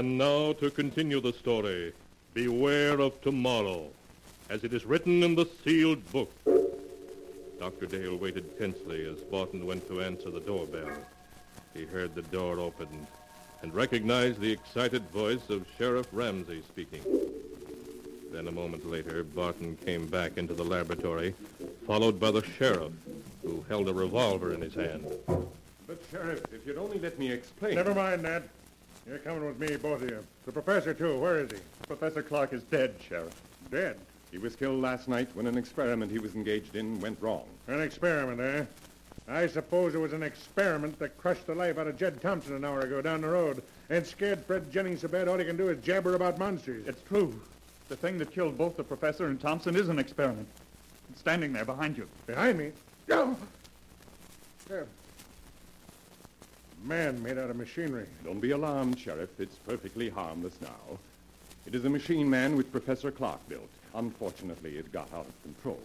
And 0.00 0.16
now 0.16 0.54
to 0.54 0.70
continue 0.70 1.20
the 1.20 1.34
story. 1.34 1.92
Beware 2.32 3.00
of 3.00 3.20
tomorrow, 3.20 3.90
as 4.48 4.64
it 4.64 4.72
is 4.72 4.86
written 4.86 5.22
in 5.22 5.34
the 5.34 5.44
sealed 5.62 6.10
book. 6.10 6.32
Dr. 7.58 7.84
Dale 7.84 8.16
waited 8.16 8.58
tensely 8.58 9.06
as 9.06 9.18
Barton 9.18 9.66
went 9.66 9.86
to 9.88 10.00
answer 10.00 10.30
the 10.30 10.40
doorbell. 10.40 10.88
He 11.74 11.84
heard 11.84 12.14
the 12.14 12.22
door 12.22 12.58
open 12.60 12.88
and 13.60 13.74
recognized 13.74 14.40
the 14.40 14.50
excited 14.50 15.02
voice 15.10 15.50
of 15.50 15.66
Sheriff 15.76 16.08
Ramsey 16.12 16.62
speaking. 16.62 17.02
Then 18.32 18.48
a 18.48 18.52
moment 18.52 18.90
later, 18.90 19.22
Barton 19.22 19.76
came 19.84 20.06
back 20.06 20.38
into 20.38 20.54
the 20.54 20.64
laboratory, 20.64 21.34
followed 21.86 22.18
by 22.18 22.30
the 22.30 22.42
sheriff, 22.58 22.92
who 23.42 23.66
held 23.68 23.86
a 23.86 23.92
revolver 23.92 24.54
in 24.54 24.62
his 24.62 24.74
hand. 24.74 25.04
But, 25.86 26.02
Sheriff, 26.10 26.42
if 26.54 26.66
you'd 26.66 26.78
only 26.78 26.98
let 26.98 27.18
me 27.18 27.30
explain. 27.30 27.74
Never 27.74 27.94
mind 27.94 28.24
that. 28.24 28.44
You're 29.10 29.18
coming 29.18 29.44
with 29.44 29.58
me, 29.58 29.74
both 29.74 30.02
of 30.02 30.08
you. 30.08 30.24
The 30.46 30.52
professor, 30.52 30.94
too. 30.94 31.18
Where 31.18 31.40
is 31.40 31.50
he? 31.50 31.58
Professor 31.88 32.22
Clark 32.22 32.52
is 32.52 32.62
dead, 32.62 32.94
Sheriff. 33.08 33.34
Dead. 33.68 33.98
He 34.30 34.38
was 34.38 34.54
killed 34.54 34.80
last 34.80 35.08
night 35.08 35.28
when 35.34 35.48
an 35.48 35.58
experiment 35.58 36.12
he 36.12 36.20
was 36.20 36.36
engaged 36.36 36.76
in 36.76 37.00
went 37.00 37.20
wrong. 37.20 37.42
An 37.66 37.80
experiment, 37.80 38.40
eh? 38.40 38.64
I 39.26 39.48
suppose 39.48 39.96
it 39.96 39.98
was 39.98 40.12
an 40.12 40.22
experiment 40.22 40.96
that 41.00 41.18
crushed 41.18 41.48
the 41.48 41.56
life 41.56 41.76
out 41.76 41.88
of 41.88 41.96
Jed 41.96 42.22
Thompson 42.22 42.54
an 42.54 42.64
hour 42.64 42.82
ago 42.82 43.02
down 43.02 43.22
the 43.22 43.28
road 43.28 43.64
and 43.88 44.06
scared 44.06 44.44
Fred 44.44 44.70
Jennings 44.70 45.00
so 45.00 45.08
bad 45.08 45.26
all 45.26 45.38
he 45.38 45.44
can 45.44 45.56
do 45.56 45.70
is 45.70 45.84
jabber 45.84 46.14
about 46.14 46.38
monsters. 46.38 46.86
It's 46.86 47.02
true. 47.02 47.40
The 47.88 47.96
thing 47.96 48.16
that 48.18 48.32
killed 48.32 48.56
both 48.56 48.76
the 48.76 48.84
professor 48.84 49.26
and 49.26 49.40
Thompson 49.40 49.74
is 49.74 49.88
an 49.88 49.98
experiment. 49.98 50.46
It's 51.10 51.20
standing 51.20 51.52
there 51.52 51.64
behind 51.64 51.96
you. 51.96 52.08
Behind 52.28 52.58
me? 52.58 52.70
No! 53.08 53.36
There. 54.68 54.86
Man 56.82 57.22
made 57.22 57.38
out 57.38 57.50
of 57.50 57.56
machinery. 57.56 58.06
Don't 58.24 58.40
be 58.40 58.52
alarmed, 58.52 58.98
Sheriff. 58.98 59.38
It's 59.38 59.56
perfectly 59.56 60.08
harmless 60.08 60.54
now. 60.62 60.98
It 61.66 61.74
is 61.74 61.84
a 61.84 61.90
machine 61.90 62.28
man 62.28 62.56
which 62.56 62.72
Professor 62.72 63.10
Clark 63.10 63.46
built. 63.48 63.68
Unfortunately, 63.94 64.78
it 64.78 64.90
got 64.90 65.12
out 65.12 65.26
of 65.26 65.42
control. 65.42 65.80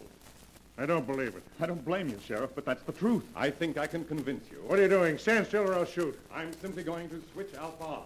I 0.78 0.86
don't 0.86 1.06
believe 1.06 1.34
it. 1.34 1.42
I 1.60 1.66
don't 1.66 1.84
blame 1.84 2.08
you, 2.08 2.18
Sheriff, 2.26 2.50
but 2.54 2.64
that's 2.64 2.82
the 2.82 2.92
truth. 2.92 3.24
I 3.34 3.50
think 3.50 3.78
I 3.78 3.86
can 3.86 4.04
convince 4.04 4.50
you. 4.50 4.58
What 4.66 4.78
are 4.78 4.82
you 4.82 4.88
doing? 4.88 5.18
Stand 5.18 5.46
still 5.46 5.62
or 5.62 5.74
I'll 5.74 5.84
shoot. 5.84 6.18
I'm 6.34 6.52
simply 6.60 6.82
going 6.82 7.08
to 7.10 7.22
switch 7.32 7.54
Alpha 7.54 7.84
on. 7.84 8.02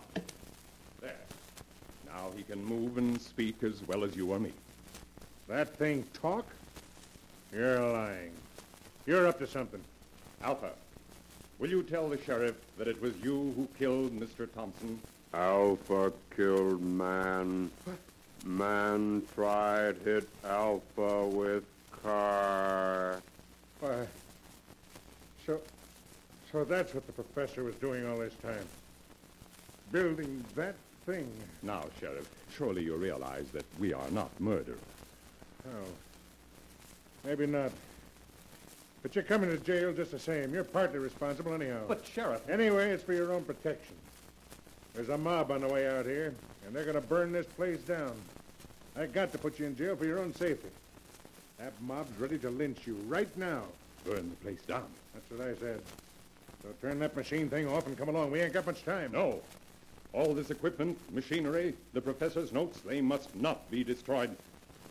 There. 1.00 1.14
Now 2.07 2.31
he 2.37 2.42
can 2.42 2.64
move 2.64 2.98
and 2.98 3.20
speak 3.20 3.62
as 3.62 3.83
well 3.87 4.05
as 4.05 4.16
you 4.16 4.33
or 4.33 4.38
me. 4.38 4.53
That 5.48 5.76
thing 5.76 6.05
talk? 6.12 6.46
You're 7.53 7.81
lying. 7.92 8.33
You're 9.07 9.26
up 9.26 9.38
to 9.40 9.46
something. 9.46 9.81
Alpha, 10.42 10.70
will 11.61 11.70
you 11.70 11.83
tell 11.83 12.09
the 12.09 12.20
sheriff 12.25 12.57
that 12.79 12.88
it 12.88 13.01
was 13.01 13.14
you 13.23 13.53
who 13.55 13.68
killed 13.79 14.18
Mr. 14.18 14.53
Thompson? 14.53 14.99
Alpha 15.33 16.12
killed 16.35 16.83
man. 16.83 17.70
Man 18.44 19.23
tried 19.35 19.96
hit 20.03 20.29
Alpha 20.44 21.27
with 21.27 21.64
car. 22.03 23.20
Why? 23.79 24.07
So, 25.46 25.61
so 26.51 26.64
that's 26.64 26.94
what 26.94 27.07
the 27.07 27.12
professor 27.12 27.62
was 27.62 27.75
doing 27.77 28.09
all 28.09 28.18
this 28.18 28.35
time. 28.42 28.66
Building 29.92 30.42
that 30.57 30.75
thing. 31.05 31.31
Now, 31.62 31.85
Sheriff, 32.01 32.29
surely 32.57 32.85
you 32.85 32.96
realize 32.96 33.46
that 33.53 33.64
we 33.79 33.92
are 33.92 34.11
not 34.11 34.31
murderers. 34.40 34.79
Oh. 35.66 35.88
Maybe 37.25 37.46
not. 37.46 37.73
But 39.02 39.14
you're 39.14 39.24
coming 39.24 39.50
to 39.50 39.56
jail 39.58 39.92
just 39.92 40.10
the 40.10 40.18
same. 40.18 40.52
You're 40.52 40.64
partly 40.64 40.98
responsible 40.98 41.54
anyhow. 41.54 41.80
But, 41.88 42.06
Sheriff, 42.06 42.48
Anyway, 42.48 42.90
it's 42.90 43.02
for 43.02 43.14
your 43.14 43.32
own 43.32 43.44
protection. 43.44 43.94
There's 44.94 45.08
a 45.08 45.16
mob 45.16 45.50
on 45.50 45.62
the 45.62 45.68
way 45.68 45.88
out 45.88 46.04
here, 46.04 46.34
and 46.66 46.74
they're 46.74 46.84
going 46.84 46.96
to 46.96 47.00
burn 47.00 47.32
this 47.32 47.46
place 47.46 47.80
down. 47.80 48.12
I 48.96 49.06
got 49.06 49.32
to 49.32 49.38
put 49.38 49.58
you 49.58 49.66
in 49.66 49.76
jail 49.76 49.96
for 49.96 50.04
your 50.04 50.18
own 50.18 50.34
safety. 50.34 50.68
That 51.58 51.72
mob's 51.80 52.18
ready 52.18 52.38
to 52.38 52.50
lynch 52.50 52.86
you 52.86 52.94
right 53.06 53.34
now. 53.38 53.62
Burn 54.04 54.28
the 54.30 54.36
place 54.36 54.60
down. 54.62 54.86
That's 55.14 55.30
what 55.30 55.48
I 55.48 55.54
said. 55.60 55.80
So 56.62 56.68
turn 56.82 56.98
that 56.98 57.16
machine 57.16 57.48
thing 57.48 57.68
off 57.68 57.86
and 57.86 57.96
come 57.96 58.08
along. 58.08 58.30
We 58.32 58.40
ain't 58.40 58.52
got 58.52 58.66
much 58.66 58.84
time. 58.84 59.12
No. 59.12 59.40
All 60.12 60.34
this 60.34 60.50
equipment, 60.50 60.98
machinery, 61.14 61.74
the 61.92 62.00
professor's 62.00 62.52
notes, 62.52 62.80
they 62.80 63.00
must 63.00 63.34
not 63.36 63.70
be 63.70 63.84
destroyed. 63.84 64.36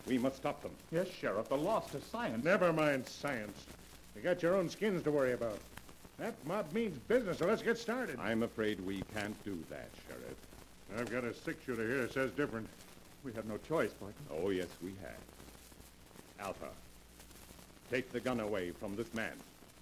We 0.06 0.16
must 0.18 0.36
stop 0.36 0.62
them. 0.62 0.72
yes, 0.90 1.08
Sheriff, 1.08 1.48
the 1.48 1.56
loss 1.56 1.90
to 1.92 2.00
science. 2.00 2.42
Never 2.42 2.72
mind 2.72 3.06
science. 3.06 3.66
You 4.14 4.22
got 4.22 4.42
your 4.42 4.54
own 4.56 4.68
skins 4.68 5.02
to 5.04 5.10
worry 5.10 5.32
about. 5.32 5.58
That 6.18 6.34
mob 6.46 6.72
means 6.72 6.98
business, 7.08 7.38
so 7.38 7.46
let's 7.46 7.62
get 7.62 7.78
started. 7.78 8.18
I'm 8.20 8.42
afraid 8.42 8.78
we 8.84 9.02
can't 9.14 9.42
do 9.44 9.58
that, 9.70 9.88
Sheriff. 10.06 10.36
I've 10.98 11.10
got 11.10 11.24
a 11.24 11.32
six-shooter 11.32 11.86
here 11.86 12.02
that 12.02 12.12
says 12.12 12.30
different. 12.32 12.68
We 13.24 13.32
have 13.32 13.46
no 13.46 13.56
choice, 13.56 13.92
Barton. 13.92 14.16
Oh, 14.30 14.50
yes, 14.50 14.66
we 14.82 14.90
have. 15.02 16.46
Alpha, 16.46 16.68
take 17.90 18.12
the 18.12 18.20
gun 18.20 18.40
away 18.40 18.70
from 18.72 18.96
this 18.96 19.12
man. 19.14 19.32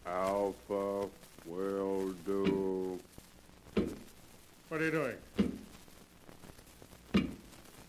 Alpha 0.06 1.08
will 1.46 2.14
do. 2.26 3.00
What 4.68 4.80
are 4.80 4.84
you 4.84 4.90
doing? 4.90 5.16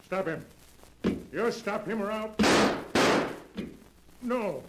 Stop 0.05 0.27
him. 0.27 0.45
You 1.31 1.51
stop 1.51 1.85
him 1.85 2.01
or 2.01 2.11
I'll... 2.11 2.33
No. 4.21 4.63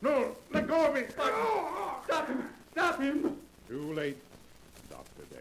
No, 0.00 0.36
let 0.52 0.68
go 0.68 0.86
of 0.86 0.94
me. 0.94 1.02
Stop 1.10 2.28
him! 2.28 2.48
Stop 2.72 3.00
him! 3.00 3.36
Too 3.68 3.92
late, 3.92 4.18
Dr. 4.88 5.24
Dale. 5.30 5.40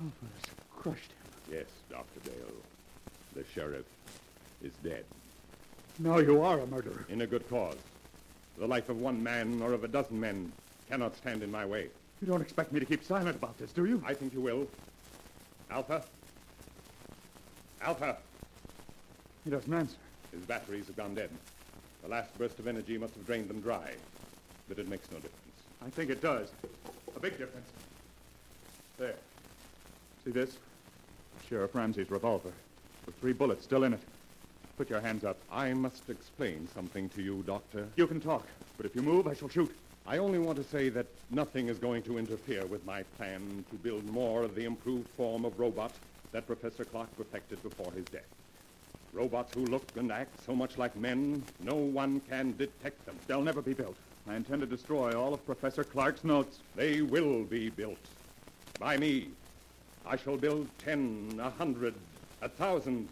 Alpha's 0.00 0.50
crushed 0.76 1.10
him. 1.10 1.52
Yes, 1.52 1.66
Dr. 1.90 2.20
Dale. 2.24 2.54
The 3.34 3.44
sheriff 3.52 3.86
is 4.62 4.72
dead. 4.84 5.04
Now 5.98 6.18
you 6.18 6.42
are 6.42 6.60
a 6.60 6.66
murderer. 6.66 7.04
In 7.08 7.22
a 7.22 7.26
good 7.26 7.48
cause. 7.50 7.76
The 8.58 8.66
life 8.66 8.88
of 8.88 8.98
one 8.98 9.22
man 9.22 9.60
or 9.60 9.72
of 9.72 9.82
a 9.84 9.88
dozen 9.88 10.20
men 10.20 10.52
cannot 10.88 11.16
stand 11.16 11.42
in 11.42 11.50
my 11.50 11.66
way. 11.66 11.88
You 12.22 12.28
don't 12.28 12.40
expect 12.40 12.72
me 12.72 12.80
to 12.80 12.86
keep 12.86 13.04
silent 13.04 13.36
about 13.36 13.58
this, 13.58 13.72
do 13.72 13.84
you? 13.84 14.02
I 14.06 14.14
think 14.14 14.32
you 14.32 14.40
will. 14.40 14.66
Alpha? 15.70 16.04
Alpha! 17.82 18.16
He 19.46 19.52
doesn't 19.52 19.72
answer. 19.72 19.94
His 20.32 20.42
batteries 20.42 20.88
have 20.88 20.96
gone 20.96 21.14
dead. 21.14 21.30
The 22.02 22.08
last 22.08 22.36
burst 22.36 22.58
of 22.58 22.66
energy 22.66 22.98
must 22.98 23.14
have 23.14 23.24
drained 23.26 23.48
them 23.48 23.60
dry. 23.60 23.92
But 24.68 24.80
it 24.80 24.88
makes 24.88 25.08
no 25.12 25.18
difference. 25.18 25.36
I 25.86 25.88
think 25.88 26.10
it 26.10 26.20
does. 26.20 26.50
A 27.14 27.20
big 27.20 27.38
difference. 27.38 27.68
There. 28.98 29.14
See 30.24 30.32
this? 30.32 30.58
Sheriff 31.48 31.76
Ramsey's 31.76 32.10
revolver. 32.10 32.50
With 33.06 33.14
three 33.20 33.32
bullets 33.32 33.62
still 33.62 33.84
in 33.84 33.92
it. 33.92 34.00
Put 34.76 34.90
your 34.90 35.00
hands 35.00 35.22
up. 35.22 35.36
I 35.52 35.72
must 35.74 36.10
explain 36.10 36.66
something 36.74 37.08
to 37.10 37.22
you, 37.22 37.44
Doctor. 37.46 37.86
You 37.94 38.08
can 38.08 38.20
talk, 38.20 38.44
but 38.76 38.84
if 38.84 38.96
you 38.96 39.02
move, 39.02 39.28
I 39.28 39.34
shall 39.34 39.48
shoot. 39.48 39.72
I 40.08 40.18
only 40.18 40.40
want 40.40 40.58
to 40.58 40.64
say 40.64 40.88
that 40.88 41.06
nothing 41.30 41.68
is 41.68 41.78
going 41.78 42.02
to 42.02 42.18
interfere 42.18 42.66
with 42.66 42.84
my 42.84 43.04
plan 43.16 43.64
to 43.70 43.76
build 43.76 44.04
more 44.06 44.42
of 44.42 44.56
the 44.56 44.64
improved 44.64 45.08
form 45.10 45.44
of 45.44 45.56
robot 45.60 45.92
that 46.32 46.48
Professor 46.48 46.84
Clark 46.84 47.16
perfected 47.16 47.62
before 47.62 47.92
his 47.92 48.04
death. 48.06 48.26
Robots 49.16 49.54
who 49.54 49.64
look 49.64 49.88
and 49.96 50.12
act 50.12 50.44
so 50.44 50.54
much 50.54 50.76
like 50.76 50.94
men, 50.94 51.42
no 51.60 51.74
one 51.74 52.20
can 52.28 52.54
detect 52.58 53.06
them. 53.06 53.16
They'll 53.26 53.40
never 53.40 53.62
be 53.62 53.72
built. 53.72 53.96
I 54.28 54.34
intend 54.34 54.60
to 54.60 54.66
destroy 54.66 55.18
all 55.18 55.32
of 55.32 55.44
Professor 55.46 55.84
Clark's 55.84 56.22
notes. 56.22 56.58
They 56.74 57.00
will 57.00 57.44
be 57.44 57.70
built. 57.70 57.98
By 58.78 58.98
me. 58.98 59.28
I 60.04 60.16
shall 60.16 60.36
build 60.36 60.68
ten, 60.78 61.40
a 61.42 61.48
hundred, 61.48 61.94
A 62.42 62.48
thousand. 62.48 63.08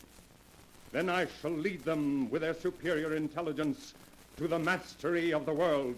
Then 0.93 1.09
I 1.09 1.27
shall 1.41 1.51
lead 1.51 1.83
them 1.85 2.29
with 2.31 2.43
their 2.43 2.55
superior 2.55 3.17
intelligence 3.17 3.95
to 4.37 4.47
the 4.47 4.59
mastery 4.59 5.33
of 5.33 5.47
the 5.47 5.55
world. 5.55 5.97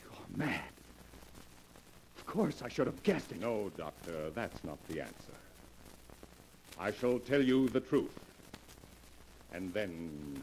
You're 0.00 0.38
mad. 0.46 0.60
Of 2.16 2.24
course 2.24 2.62
I 2.62 2.68
should 2.68 2.86
have 2.86 3.02
guessed 3.02 3.32
it. 3.32 3.40
No, 3.40 3.70
Doctor, 3.76 4.30
that's 4.30 4.62
not 4.62 4.78
the 4.88 5.00
answer. 5.00 5.34
I 6.78 6.92
shall 6.92 7.18
tell 7.18 7.42
you 7.42 7.68
the 7.68 7.80
truth. 7.80 8.17
And 9.58 9.74
then 9.74 10.40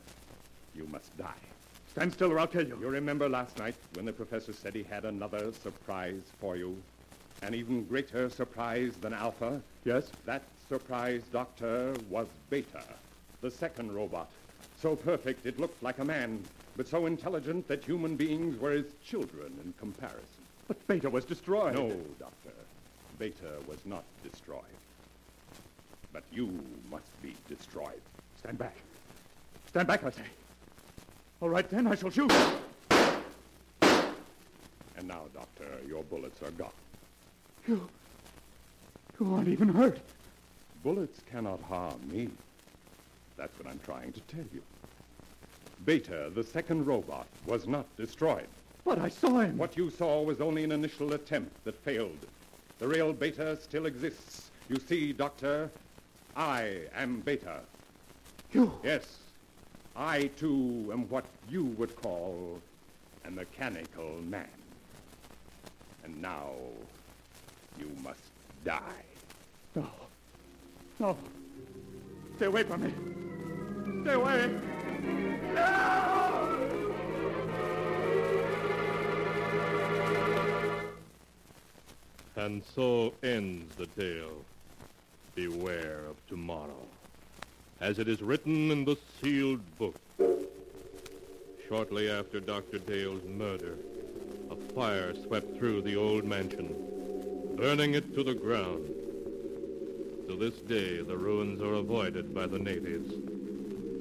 you 0.76 0.86
must 0.88 1.18
die. 1.18 1.46
Stand 1.90 2.12
still 2.12 2.34
or 2.34 2.40
I'll 2.40 2.48
kill 2.48 2.68
you. 2.68 2.78
You 2.82 2.90
remember 2.90 3.30
last 3.30 3.58
night 3.58 3.76
when 3.94 4.04
the 4.04 4.12
professor 4.12 4.52
said 4.52 4.76
he 4.76 4.84
had 4.84 5.06
another 5.06 5.54
surprise 5.54 6.24
for 6.42 6.58
you? 6.58 6.76
An 7.42 7.56
even 7.56 7.86
greater 7.86 8.30
surprise 8.30 8.92
than 9.00 9.14
Alpha? 9.14 9.62
Yes? 9.86 10.12
That 10.26 10.44
surprise, 10.68 11.22
Doctor, 11.32 11.94
was 12.10 12.28
Beta, 12.50 12.84
the 13.40 13.50
second 13.50 13.96
robot. 13.96 14.30
So 14.82 14.98
perfect 14.98 15.46
it 15.46 15.62
looked 15.62 15.82
like 15.82 16.00
a 16.00 16.06
man, 16.06 16.44
but 16.76 16.86
so 16.86 17.06
intelligent 17.06 17.70
that 17.70 17.86
human 17.86 18.18
beings 18.18 18.60
were 18.60 18.72
his 18.72 18.92
children 19.06 19.58
in 19.64 19.74
comparison. 19.80 20.44
But 20.68 20.86
Beta 20.88 21.10
was 21.10 21.24
destroyed. 21.24 21.76
No, 21.76 21.88
Doctor. 22.20 22.52
Beta 23.18 23.62
was 23.66 23.78
not 23.86 24.04
destroyed. 24.30 24.76
But 26.12 26.24
you 26.34 26.60
must 26.92 27.22
be 27.22 27.34
destroyed. 27.48 28.02
Stand 28.38 28.58
back. 28.58 28.76
Stand 29.76 29.90
back, 29.90 30.06
I 30.06 30.10
say. 30.10 30.22
All 31.42 31.50
right, 31.50 31.70
then, 31.70 31.86
I 31.86 31.96
shall 31.96 32.10
shoot. 32.10 32.32
And 33.02 33.20
now, 35.06 35.24
Doctor, 35.34 35.66
your 35.86 36.02
bullets 36.04 36.42
are 36.42 36.52
gone. 36.52 36.72
You... 37.68 37.86
You 39.20 39.34
aren't 39.34 39.50
even 39.50 39.68
hurt. 39.68 40.00
Bullets 40.82 41.20
cannot 41.30 41.62
harm 41.64 42.00
me. 42.10 42.30
That's 43.36 43.52
what 43.60 43.70
I'm 43.70 43.82
trying 43.84 44.14
to 44.14 44.22
tell 44.22 44.46
you. 44.54 44.62
Beta, 45.84 46.32
the 46.34 46.46
second 46.46 46.86
robot, 46.86 47.28
was 47.46 47.68
not 47.68 47.86
destroyed. 47.98 48.48
But 48.86 49.00
I 49.00 49.10
saw 49.10 49.42
him. 49.42 49.58
What 49.58 49.76
you 49.76 49.90
saw 49.90 50.22
was 50.22 50.40
only 50.40 50.64
an 50.64 50.72
initial 50.72 51.12
attempt 51.12 51.66
that 51.66 51.76
failed. 51.84 52.26
The 52.80 52.88
real 52.88 53.12
Beta 53.12 53.58
still 53.62 53.88
exists. 53.88 54.52
You 54.70 54.78
see, 54.78 55.12
Doctor, 55.12 55.70
I 56.38 56.84
am 56.96 57.20
Beta. 57.20 57.60
You... 58.54 58.72
Yes, 58.82 59.18
I, 59.96 60.28
too, 60.38 60.90
am 60.92 61.08
what 61.10 61.26
you 61.50 61.64
would 61.78 61.96
call 61.96 62.62
a 63.26 63.32
mechanical 63.32 64.20
man. 64.30 64.48
And 66.04 66.22
now, 66.22 66.52
you 67.80 67.90
must 68.04 68.20
die. 68.66 68.82
No. 69.74 69.88
No. 71.00 71.18
Stay 72.36 72.46
away 72.48 72.64
from 72.64 72.84
me. 72.84 72.94
Stay 74.04 74.14
away. 74.14 74.52
And 82.36 82.62
so 82.76 83.14
ends 83.24 83.74
the 83.76 83.88
tale. 83.88 84.44
Beware 85.36 86.02
of 86.10 86.16
tomorrow. 86.28 86.86
As 87.82 88.00
it 88.00 88.08
is 88.08 88.22
written 88.22 88.72
in 88.72 88.86
the 88.86 88.98
sealed 89.22 89.78
book. 89.78 89.96
Shortly 91.68 92.10
after 92.10 92.40
Dr. 92.40 92.80
Dale's 92.80 93.24
murder, 93.24 93.78
a 94.50 94.56
fire 94.74 95.14
swept 95.28 95.58
through 95.58 95.82
the 95.82 95.96
old 95.96 96.24
mansion, 96.24 96.74
burning 97.58 97.96
it 97.96 98.14
to 98.16 98.24
the 98.24 98.34
ground. 98.34 98.86
To 100.30 100.38
this 100.38 100.56
day, 100.62 101.02
the 101.02 101.18
ruins 101.18 101.62
are 101.62 101.74
avoided 101.74 102.34
by 102.34 102.48
the 102.48 102.60
natives. 102.60 103.12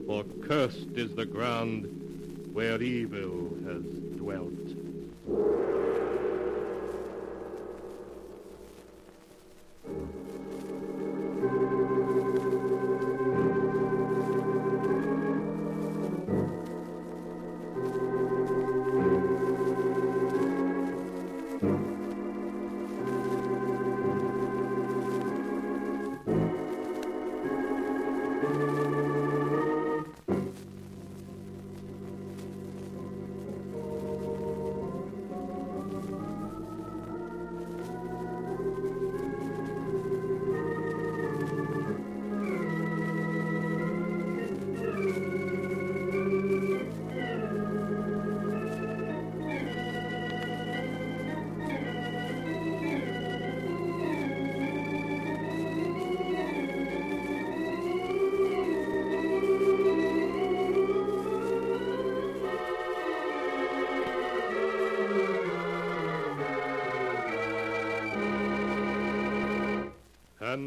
For 0.06 0.24
cursed 0.42 0.96
is 0.96 1.14
the 1.14 1.26
ground 1.26 1.88
where 2.52 2.80
evil 2.80 3.58
has 3.66 3.82
dwelt. 4.16 5.63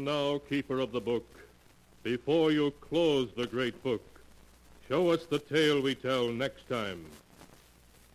Now, 0.08 0.40
keeper 0.48 0.78
of 0.80 0.90
the 0.90 1.02
book, 1.02 1.26
before 2.02 2.50
you 2.50 2.70
close 2.80 3.28
the 3.36 3.46
great 3.46 3.82
book, 3.82 4.02
show 4.88 5.10
us 5.10 5.26
the 5.26 5.38
tale 5.38 5.82
we 5.82 5.94
tell 5.94 6.28
next 6.28 6.66
time. 6.66 7.04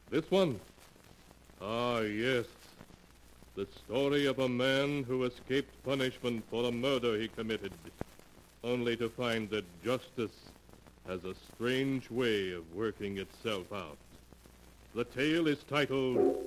This 0.09 0.31
one? 0.31 0.59
Ah, 1.61 1.99
yes. 1.99 2.45
The 3.55 3.67
story 3.85 4.25
of 4.25 4.39
a 4.39 4.49
man 4.49 5.03
who 5.03 5.25
escaped 5.25 5.71
punishment 5.85 6.43
for 6.49 6.65
a 6.65 6.71
murder 6.71 7.15
he 7.15 7.27
committed, 7.27 7.73
only 8.63 8.97
to 8.97 9.07
find 9.07 9.47
that 9.51 9.83
justice 9.83 10.49
has 11.07 11.23
a 11.25 11.35
strange 11.53 12.09
way 12.09 12.53
of 12.53 12.63
working 12.73 13.19
itself 13.19 13.71
out. 13.71 13.99
The 14.95 15.03
tale 15.03 15.45
is 15.45 15.63
titled 15.69 16.43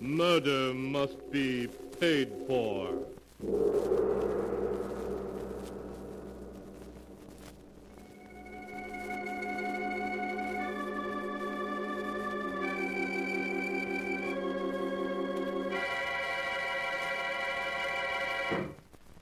Murder 0.00 0.72
Must 0.72 1.30
Be 1.30 1.68
Paid 2.00 2.32
For. 2.46 2.94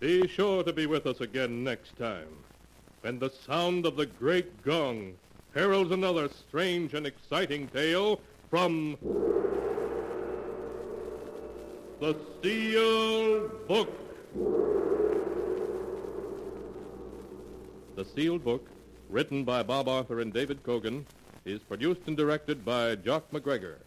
Be 0.05 0.29
sure 0.29 0.62
to 0.62 0.71
be 0.71 0.85
with 0.85 1.07
us 1.07 1.23
again 1.23 1.64
next 1.64 1.97
time, 1.97 2.29
when 3.01 3.19
the 3.19 3.31
sound 3.31 3.87
of 3.87 3.97
the 3.97 4.05
great 4.05 4.62
gong 4.62 5.14
heralds 5.55 5.93
another 5.93 6.29
strange 6.29 6.93
and 6.93 7.07
exciting 7.07 7.69
tale 7.69 8.21
from 8.51 8.99
the 12.01 12.14
Sealed 12.43 13.67
Book. 13.67 13.88
The 17.97 18.05
Sealed 18.05 18.45
Book, 18.45 18.69
written 19.09 19.43
by 19.43 19.62
Bob 19.62 19.88
Arthur 19.88 20.21
and 20.21 20.35
David 20.35 20.62
Kogan, 20.64 21.03
is 21.47 21.61
produced 21.61 22.03
and 22.09 22.14
directed 22.14 22.62
by 22.62 22.95
Jock 22.97 23.33
MacGregor. 23.33 23.79